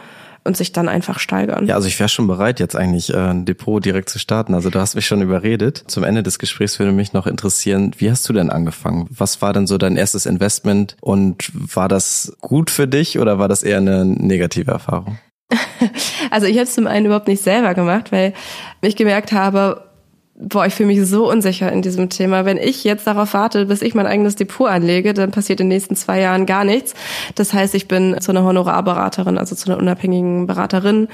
und 0.44 0.58
sich 0.58 0.72
dann 0.72 0.90
einfach 0.90 1.20
steigern. 1.20 1.68
Ja, 1.68 1.76
also 1.76 1.88
ich 1.88 2.00
wäre 2.00 2.10
schon 2.10 2.28
bereit, 2.28 2.60
jetzt 2.60 2.76
eigentlich 2.76 3.14
äh, 3.14 3.18
ein 3.18 3.46
Depot 3.46 3.84
direkt 3.84 4.10
zu 4.10 4.20
starten. 4.20 4.54
Also 4.54 4.70
du 4.70 4.80
hast 4.80 4.96
mich 4.96 5.06
schon 5.06 5.22
überredet. 5.22 5.84
Zum 5.88 6.04
Ende 6.04 6.24
des 6.24 6.40
Gesprächs 6.40 6.80
würde 6.80 6.92
mich 6.92 7.14
noch 7.14 7.28
interessieren, 7.28 7.92
wie 7.98 8.10
hast 8.10 8.28
du 8.28 8.34
denn 8.34 8.50
angefangen? 8.50 9.08
Was 9.10 9.42
war 9.42 9.54
denn 9.54 9.68
so 9.68 9.78
dein 9.78 9.98
erstes 9.98 10.26
Investment 10.26 10.96
und 11.02 11.52
war 11.54 11.88
das 11.88 12.36
gut 12.42 12.70
für 12.70 12.88
dich 12.88 13.20
oder 13.20 13.38
war 13.38 13.48
das 13.48 13.64
eher 13.64 13.78
eine 13.78 14.06
negative 14.06 14.72
Erfahrung? 14.72 15.20
Also 16.32 16.46
ich 16.46 16.58
habe 16.58 16.66
es 16.66 16.76
zum 16.76 16.86
einen 16.86 17.08
überhaupt 17.08 17.28
nicht 17.28 17.42
selber 17.42 17.74
gemacht, 17.74 18.12
weil 18.12 18.34
ich 18.82 18.96
gemerkt 18.96 19.32
habe, 19.32 19.88
boah, 20.41 20.65
ich 20.65 20.73
fühle 20.73 20.88
mich 20.88 21.06
so 21.06 21.30
unsicher 21.30 21.71
in 21.71 21.82
diesem 21.82 22.10
Thema. 22.10 22.45
Wenn 22.45 22.58
ich 22.58 22.86
jetzt 22.86 23.06
darauf 23.06 23.34
warte, 23.34 23.65
bis 23.65 23.82
ich 23.82 23.93
mein 23.93 24.08
eigenes 24.08 24.38
Depot 24.38 24.69
anlege, 24.69 25.13
dann 25.13 25.32
passiert 25.32 25.60
in 25.60 25.65
den 25.65 25.75
nächsten 25.75 25.97
zwei 25.97 26.21
Jahren 26.21 26.45
gar 26.45 26.63
nichts. 26.63 26.93
Das 27.36 27.54
heißt, 27.54 27.75
ich 27.75 27.89
bin 27.89 28.15
zu 28.21 28.32
einer 28.32 28.43
Honorarberaterin, 28.43 29.38
also 29.38 29.54
zu 29.56 29.69
einer 29.69 29.78
unabhängigen 29.78 30.47
Beraterin 30.47 31.10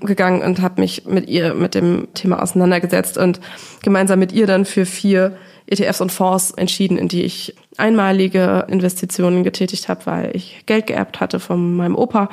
gegangen 0.00 0.40
und 0.40 0.62
habe 0.62 0.80
mich 0.80 1.04
mit 1.06 1.28
ihr 1.28 1.52
mit 1.52 1.74
dem 1.74 2.08
Thema 2.14 2.42
auseinandergesetzt 2.42 3.18
und 3.18 3.40
gemeinsam 3.82 4.18
mit 4.18 4.32
ihr 4.32 4.46
dann 4.46 4.64
für 4.64 4.86
vier 4.86 5.36
ETFs 5.70 6.00
und 6.00 6.12
Fonds 6.12 6.50
entschieden, 6.52 6.98
in 6.98 7.08
die 7.08 7.22
ich 7.22 7.54
einmalige 7.76 8.66
Investitionen 8.68 9.44
getätigt 9.44 9.88
habe, 9.88 10.06
weil 10.06 10.36
ich 10.36 10.64
Geld 10.66 10.86
geerbt 10.86 11.20
hatte 11.20 11.40
von 11.40 11.76
meinem 11.76 11.96
Opa 11.96 12.28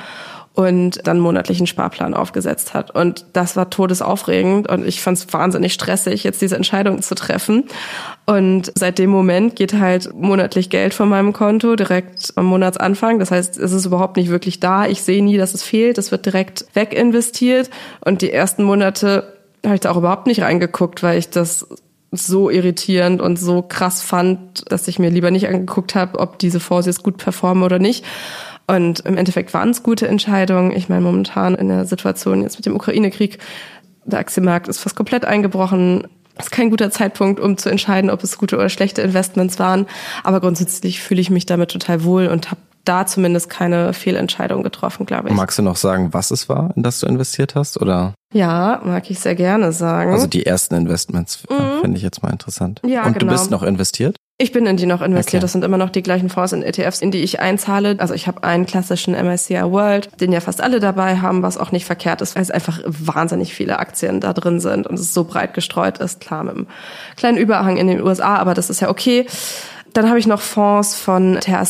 und 0.57 1.05
dann 1.05 1.19
monatlichen 1.19 1.67
Sparplan 1.67 2.15
aufgesetzt 2.15 2.73
hat. 2.73 2.89
Und 2.89 3.25
das 3.33 3.55
war 3.55 3.69
todesaufregend 3.69 4.67
und 4.67 4.87
ich 4.87 5.01
fand 5.01 5.19
es 5.19 5.31
wahnsinnig 5.31 5.71
stressig, 5.71 6.23
jetzt 6.23 6.41
diese 6.41 6.55
Entscheidung 6.55 7.03
zu 7.03 7.13
treffen. 7.13 7.65
Und 8.25 8.71
seit 8.73 8.97
dem 8.97 9.11
Moment 9.11 9.55
geht 9.55 9.75
halt 9.75 10.15
monatlich 10.15 10.71
Geld 10.71 10.95
von 10.95 11.09
meinem 11.09 11.31
Konto 11.31 11.75
direkt 11.75 12.33
am 12.37 12.45
Monatsanfang. 12.45 13.19
Das 13.19 13.29
heißt, 13.29 13.55
es 13.55 13.71
ist 13.71 13.85
überhaupt 13.85 14.17
nicht 14.17 14.29
wirklich 14.29 14.59
da. 14.59 14.87
Ich 14.87 15.03
sehe 15.03 15.23
nie, 15.23 15.37
dass 15.37 15.53
es 15.53 15.61
fehlt. 15.61 15.99
Es 15.99 16.09
wird 16.09 16.25
direkt 16.25 16.65
weginvestiert. 16.73 17.69
Und 18.03 18.23
die 18.23 18.31
ersten 18.31 18.63
Monate 18.63 19.37
habe 19.63 19.75
ich 19.75 19.81
da 19.81 19.91
auch 19.91 19.97
überhaupt 19.97 20.25
nicht 20.25 20.41
reingeguckt, 20.41 21.03
weil 21.03 21.19
ich 21.19 21.29
das 21.29 21.67
so 22.11 22.49
irritierend 22.49 23.21
und 23.21 23.37
so 23.37 23.61
krass 23.61 24.01
fand, 24.01 24.71
dass 24.71 24.87
ich 24.87 24.99
mir 24.99 25.09
lieber 25.09 25.31
nicht 25.31 25.47
angeguckt 25.47 25.95
habe, 25.95 26.19
ob 26.19 26.39
diese 26.39 26.59
Fonds 26.59 26.87
jetzt 26.87 27.03
gut 27.03 27.17
performen 27.17 27.63
oder 27.63 27.79
nicht. 27.79 28.05
Und 28.67 28.99
im 29.01 29.17
Endeffekt 29.17 29.53
waren 29.53 29.69
es 29.69 29.83
gute 29.83 30.07
Entscheidungen. 30.07 30.71
Ich 30.71 30.89
meine, 30.89 31.01
momentan 31.01 31.55
in 31.55 31.69
der 31.69 31.85
Situation 31.85 32.41
jetzt 32.41 32.57
mit 32.57 32.65
dem 32.65 32.75
Ukraine-Krieg, 32.75 33.39
der 34.05 34.19
Aktienmarkt 34.19 34.67
ist 34.67 34.79
fast 34.79 34.95
komplett 34.95 35.25
eingebrochen. 35.25 36.07
Ist 36.37 36.51
kein 36.51 36.69
guter 36.69 36.91
Zeitpunkt, 36.91 37.39
um 37.39 37.57
zu 37.57 37.69
entscheiden, 37.69 38.09
ob 38.09 38.23
es 38.23 38.37
gute 38.37 38.57
oder 38.57 38.69
schlechte 38.69 39.01
Investments 39.01 39.57
waren. 39.57 39.87
Aber 40.23 40.39
grundsätzlich 40.39 41.01
fühle 41.01 41.21
ich 41.21 41.29
mich 41.29 41.45
damit 41.45 41.71
total 41.71 42.03
wohl 42.03 42.27
und 42.27 42.51
habe 42.51 42.61
da 42.87 43.05
zumindest 43.05 43.49
keine 43.49 43.93
Fehlentscheidung 43.93 44.63
getroffen, 44.63 45.05
glaube 45.05 45.29
ich. 45.29 45.35
Magst 45.35 45.57
du 45.57 45.63
noch 45.63 45.75
sagen, 45.75 46.13
was 46.13 46.31
es 46.31 46.49
war, 46.49 46.71
in 46.75 46.83
das 46.83 46.99
du 46.99 47.07
investiert 47.07 47.55
hast, 47.55 47.81
oder? 47.81 48.13
Ja, 48.33 48.81
mag 48.83 49.09
ich 49.09 49.19
sehr 49.19 49.35
gerne 49.35 49.71
sagen. 49.71 50.11
Also 50.11 50.27
die 50.27 50.45
ersten 50.45 50.75
Investments 50.75 51.43
äh, 51.49 51.53
mhm. 51.53 51.81
finde 51.81 51.97
ich 51.97 52.03
jetzt 52.03 52.23
mal 52.23 52.29
interessant. 52.29 52.81
Ja, 52.85 53.05
Und 53.05 53.13
genau. 53.13 53.31
du 53.31 53.37
bist 53.37 53.51
noch 53.51 53.63
investiert? 53.63 54.17
Ich 54.39 54.51
bin 54.51 54.67
in 54.67 54.77
die 54.77 54.85
noch 54.85 55.01
investiert. 55.01 55.39
Okay. 55.39 55.41
Das 55.41 55.53
sind 55.53 55.63
immer 55.63 55.79
noch 55.79 55.89
die 55.89 56.03
gleichen 56.03 56.29
Fonds 56.29 56.53
und 56.53 56.61
ETFs, 56.61 57.01
in 57.01 57.09
die 57.09 57.23
ich 57.23 57.39
einzahle. 57.39 57.95
Also 57.97 58.13
ich 58.13 58.27
habe 58.27 58.43
einen 58.43 58.67
klassischen 58.67 59.15
MSCI 59.15 59.63
World, 59.63 60.09
den 60.21 60.31
ja 60.31 60.41
fast 60.41 60.61
alle 60.61 60.79
dabei 60.79 61.17
haben, 61.17 61.41
was 61.41 61.57
auch 61.57 61.71
nicht 61.71 61.85
verkehrt 61.85 62.21
ist, 62.21 62.35
weil 62.35 62.43
es 62.43 62.51
einfach 62.51 62.79
wahnsinnig 62.85 63.55
viele 63.55 63.79
Aktien 63.79 64.19
da 64.19 64.33
drin 64.33 64.59
sind 64.59 64.85
und 64.85 64.99
es 64.99 65.11
so 65.11 65.23
breit 65.23 65.55
gestreut 65.55 65.97
ist. 65.97 66.19
Klar, 66.19 66.43
mit 66.43 66.55
einem 66.55 66.67
kleinen 67.15 67.37
Überhang 67.39 67.77
in 67.77 67.87
den 67.87 68.01
USA, 68.03 68.35
aber 68.35 68.53
das 68.53 68.69
ist 68.69 68.79
ja 68.79 68.89
okay. 68.89 69.25
Dann 69.93 70.07
habe 70.09 70.19
ich 70.19 70.27
noch 70.27 70.41
Fonds 70.41 70.95
von 70.95 71.39
Ter 71.39 71.65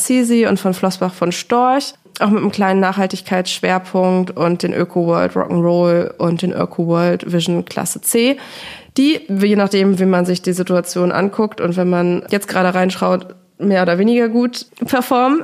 und 0.50 0.60
von 0.60 0.74
Flossbach 0.74 1.14
von 1.14 1.32
Storch 1.32 1.94
auch 2.20 2.30
mit 2.30 2.42
einem 2.42 2.52
kleinen 2.52 2.80
Nachhaltigkeitsschwerpunkt 2.80 4.32
und 4.32 4.64
den 4.64 4.74
Öko 4.74 5.06
World 5.06 5.34
Rock'n'Roll 5.34 6.16
und 6.18 6.42
den 6.42 6.52
Öko 6.52 6.88
World 6.88 7.32
Vision 7.32 7.64
Klasse 7.64 8.02
C 8.02 8.38
die, 8.98 9.22
je 9.30 9.56
nachdem, 9.56 10.00
wie 10.00 10.06
man 10.06 10.26
sich 10.26 10.42
die 10.42 10.54
Situation 10.54 11.12
anguckt 11.12 11.62
und 11.62 11.78
wenn 11.78 11.90
man 11.90 12.24
jetzt 12.30 12.48
gerade 12.48 12.74
reinschaut, 12.74 13.36
mehr 13.60 13.82
oder 13.82 13.98
weniger 13.98 14.30
gut 14.30 14.68
performen. 14.86 15.44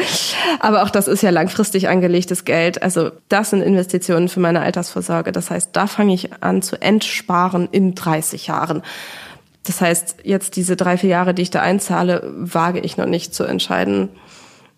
Aber 0.60 0.82
auch 0.82 0.90
das 0.90 1.06
ist 1.06 1.22
ja 1.22 1.28
langfristig 1.28 1.88
angelegtes 1.88 2.46
Geld. 2.46 2.82
Also 2.82 3.10
das 3.28 3.50
sind 3.50 3.60
Investitionen 3.60 4.28
für 4.28 4.40
meine 4.40 4.60
Altersvorsorge. 4.60 5.32
Das 5.32 5.50
heißt, 5.50 5.70
da 5.74 5.86
fange 5.86 6.14
ich 6.14 6.30
an 6.42 6.62
zu 6.62 6.80
entsparen 6.80 7.68
in 7.70 7.94
30 7.94 8.46
Jahren. 8.46 8.82
Das 9.64 9.80
heißt, 9.80 10.16
jetzt 10.24 10.56
diese 10.56 10.76
drei, 10.76 10.96
vier 10.96 11.10
Jahre, 11.10 11.34
die 11.34 11.42
ich 11.42 11.50
da 11.50 11.60
einzahle, 11.60 12.32
wage 12.36 12.80
ich 12.80 12.96
noch 12.96 13.06
nicht 13.06 13.34
zu 13.34 13.44
entscheiden, 13.44 14.08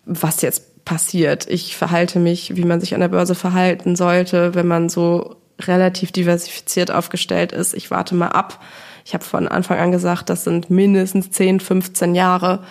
was 0.05 0.41
jetzt 0.41 0.85
passiert. 0.85 1.47
Ich 1.49 1.75
verhalte 1.75 2.19
mich, 2.19 2.55
wie 2.55 2.65
man 2.65 2.79
sich 2.79 2.93
an 2.93 3.01
der 3.01 3.07
Börse 3.07 3.33
verhalten 3.33 3.95
sollte, 3.95 4.53
wenn 4.53 4.67
man 4.67 4.89
so 4.89 5.37
relativ 5.59 6.11
diversifiziert 6.11 6.91
aufgestellt 6.91 7.51
ist. 7.51 7.73
Ich 7.73 7.89
warte 7.89 8.13
mal 8.13 8.29
ab. 8.29 8.61
Ich 9.03 9.13
habe 9.13 9.23
von 9.23 9.47
Anfang 9.47 9.79
an 9.79 9.91
gesagt, 9.91 10.29
das 10.29 10.43
sind 10.43 10.69
mindestens 10.69 11.31
10, 11.31 11.59
15 11.59 12.13
Jahre. 12.13 12.63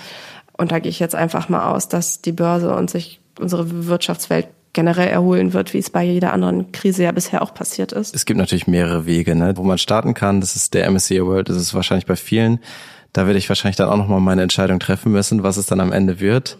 Und 0.52 0.70
da 0.70 0.78
gehe 0.78 0.90
ich 0.90 1.00
jetzt 1.00 1.14
einfach 1.14 1.48
mal 1.48 1.72
aus, 1.72 1.88
dass 1.88 2.20
die 2.20 2.32
Börse 2.32 2.74
und 2.74 2.90
sich 2.90 3.20
unsere 3.40 3.86
Wirtschaftswelt 3.86 4.46
generell 4.74 5.08
erholen 5.08 5.54
wird, 5.54 5.72
wie 5.72 5.78
es 5.78 5.88
bei 5.88 6.02
jeder 6.02 6.32
anderen 6.32 6.70
Krise 6.72 7.04
ja 7.04 7.12
bisher 7.12 7.40
auch 7.40 7.54
passiert 7.54 7.92
ist. 7.92 8.14
Es 8.14 8.26
gibt 8.26 8.38
natürlich 8.38 8.66
mehrere 8.66 9.06
Wege, 9.06 9.34
ne, 9.34 9.56
wo 9.56 9.62
man 9.62 9.78
starten 9.78 10.12
kann. 10.12 10.40
Das 10.40 10.54
ist 10.54 10.74
der 10.74 10.90
MSCI 10.90 11.24
World, 11.24 11.48
das 11.48 11.56
ist 11.56 11.72
wahrscheinlich 11.72 12.06
bei 12.06 12.16
vielen. 12.16 12.58
Da 13.14 13.26
werde 13.26 13.38
ich 13.38 13.48
wahrscheinlich 13.48 13.76
dann 13.76 13.88
auch 13.88 13.96
nochmal 13.96 14.20
meine 14.20 14.42
Entscheidung 14.42 14.80
treffen 14.80 15.12
müssen, 15.12 15.42
was 15.42 15.56
es 15.56 15.66
dann 15.66 15.80
am 15.80 15.92
Ende 15.92 16.20
wird. 16.20 16.58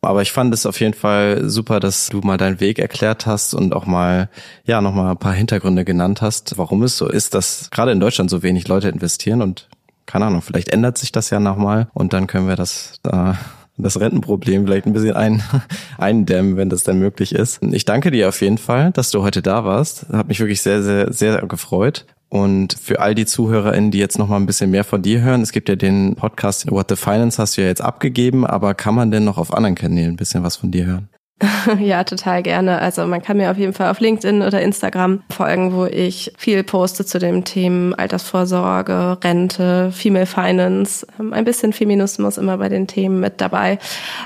Aber 0.00 0.22
ich 0.22 0.30
fand 0.30 0.54
es 0.54 0.64
auf 0.64 0.78
jeden 0.80 0.94
Fall 0.94 1.50
super, 1.50 1.80
dass 1.80 2.08
du 2.08 2.20
mal 2.20 2.36
deinen 2.36 2.60
Weg 2.60 2.78
erklärt 2.78 3.26
hast 3.26 3.52
und 3.52 3.74
auch 3.74 3.84
mal, 3.84 4.28
ja, 4.64 4.80
nochmal 4.80 5.10
ein 5.10 5.18
paar 5.18 5.32
Hintergründe 5.32 5.84
genannt 5.84 6.22
hast, 6.22 6.56
warum 6.56 6.84
es 6.84 6.96
so 6.96 7.08
ist, 7.08 7.34
dass 7.34 7.68
gerade 7.70 7.90
in 7.90 7.98
Deutschland 7.98 8.30
so 8.30 8.44
wenig 8.44 8.68
Leute 8.68 8.88
investieren 8.88 9.42
und 9.42 9.68
keine 10.06 10.26
Ahnung, 10.26 10.40
vielleicht 10.40 10.70
ändert 10.70 10.96
sich 10.96 11.12
das 11.12 11.30
ja 11.30 11.40
nochmal 11.40 11.88
und 11.92 12.12
dann 12.12 12.28
können 12.28 12.48
wir 12.48 12.56
das 12.56 13.00
da 13.02 13.36
das 13.78 14.00
Rentenproblem 14.00 14.66
vielleicht 14.66 14.86
ein 14.86 14.92
bisschen 14.92 15.14
ein, 15.14 15.42
eindämmen, 15.98 16.56
wenn 16.56 16.68
das 16.68 16.82
dann 16.82 16.98
möglich 16.98 17.34
ist. 17.34 17.62
Ich 17.62 17.84
danke 17.84 18.10
dir 18.10 18.28
auf 18.28 18.40
jeden 18.40 18.58
Fall, 18.58 18.90
dass 18.92 19.10
du 19.10 19.22
heute 19.22 19.42
da 19.42 19.64
warst. 19.64 20.06
Hat 20.12 20.28
mich 20.28 20.40
wirklich 20.40 20.62
sehr, 20.62 20.82
sehr, 20.82 21.12
sehr 21.12 21.46
gefreut. 21.46 22.06
Und 22.30 22.74
für 22.74 23.00
all 23.00 23.14
die 23.14 23.24
ZuhörerInnen, 23.24 23.90
die 23.90 23.98
jetzt 23.98 24.18
noch 24.18 24.28
mal 24.28 24.36
ein 24.36 24.46
bisschen 24.46 24.70
mehr 24.70 24.84
von 24.84 25.00
dir 25.00 25.22
hören, 25.22 25.40
es 25.40 25.52
gibt 25.52 25.68
ja 25.68 25.76
den 25.76 26.14
Podcast 26.14 26.70
What 26.70 26.90
the 26.90 26.96
Finance 26.96 27.40
hast 27.40 27.56
du 27.56 27.62
ja 27.62 27.68
jetzt 27.68 27.80
abgegeben, 27.80 28.46
aber 28.46 28.74
kann 28.74 28.94
man 28.94 29.10
denn 29.10 29.24
noch 29.24 29.38
auf 29.38 29.54
anderen 29.54 29.74
Kanälen 29.74 30.10
ein 30.10 30.16
bisschen 30.16 30.42
was 30.42 30.56
von 30.56 30.70
dir 30.70 30.84
hören? 30.84 31.08
ja, 31.78 32.02
total 32.02 32.42
gerne. 32.42 32.80
Also 32.80 33.06
man 33.06 33.22
kann 33.22 33.36
mir 33.36 33.50
auf 33.50 33.58
jeden 33.58 33.72
Fall 33.72 33.90
auf 33.90 34.00
LinkedIn 34.00 34.42
oder 34.42 34.60
Instagram 34.60 35.22
folgen, 35.30 35.72
wo 35.72 35.84
ich 35.84 36.32
viel 36.36 36.64
poste 36.64 37.04
zu 37.06 37.20
den 37.20 37.44
Themen 37.44 37.94
Altersvorsorge, 37.94 39.18
Rente, 39.22 39.92
Female 39.92 40.26
Finance, 40.26 41.06
ähm, 41.20 41.32
ein 41.32 41.44
bisschen 41.44 41.72
Feminismus 41.72 42.38
immer 42.38 42.58
bei 42.58 42.68
den 42.68 42.88
Themen 42.88 43.20
mit 43.20 43.40
dabei. 43.40 43.78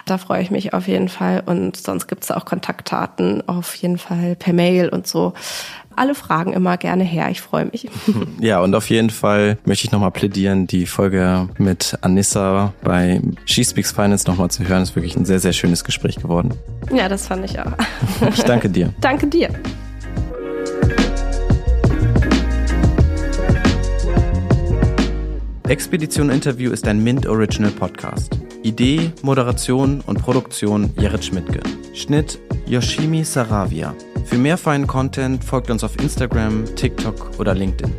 Da 0.07 0.17
freue 0.17 0.43
ich 0.43 0.51
mich 0.51 0.73
auf 0.73 0.89
jeden 0.89 1.11
Fall. 1.11 1.43
Und 1.45 1.77
sonst 1.77 2.07
gibt's 2.07 2.31
auch 2.31 2.47
Kontaktdaten 2.47 3.47
auf 3.47 3.75
jeden 3.75 3.99
Fall 3.99 4.35
per 4.37 4.55
Mail 4.55 4.89
und 4.89 5.07
so 5.07 5.35
alle 5.97 6.15
Fragen 6.15 6.53
immer 6.53 6.77
gerne 6.77 7.05
her. 7.05 7.29
Ich 7.31 7.41
freue 7.41 7.67
mich. 7.67 7.89
Ja, 8.41 8.61
und 8.61 8.75
auf 8.75 8.91
jeden 8.91 9.11
Fall 9.11 9.59
möchte 9.65 9.87
ich 9.87 9.93
nochmal 9.93 10.11
plädieren, 10.11 10.67
die 10.67 10.87
Folge 10.87 11.49
mit 11.59 11.97
Anissa 12.01 12.73
bei 12.83 13.21
She 13.45 13.65
Speaks 13.65 13.93
Finance 13.93 14.29
nochmal 14.29 14.51
zu 14.51 14.67
hören. 14.67 14.83
Ist 14.83 14.97
wirklich 14.97 15.17
ein 15.17 15.25
sehr, 15.25 15.39
sehr 15.39 15.53
schönes 15.53 15.85
Gespräch 15.85 16.17
geworden. 16.17 16.53
Ja, 16.93 17.09
das 17.09 17.27
fand 17.29 17.45
ich 17.45 17.59
auch. 17.61 17.73
Ich 18.35 18.43
danke 18.43 18.69
dir. 18.69 18.93
danke 19.01 19.27
dir. 19.27 19.49
Expedition 25.69 26.31
Interview 26.31 26.71
ist 26.73 26.87
ein 26.87 27.03
Mint 27.03 27.27
Original 27.27 27.71
Podcast. 27.71 28.42
Idee, 28.63 29.13
Moderation 29.23 30.01
und 30.07 30.23
Produktion 30.23 30.93
Jared 30.97 31.25
Schmidtke. 31.25 31.61
Schnitt 31.95 32.39
Yoshimi 32.67 33.25
Saravia. 33.25 33.95
Für 34.25 34.39
mehr 34.39 34.57
feinen 34.57 34.87
Content 34.87 35.45
folgt 35.45 35.71
uns 35.71 35.83
auf 35.85 35.99
Instagram, 35.99 36.65
TikTok 36.77 37.39
oder 37.39 37.55
LinkedIn. 37.55 37.93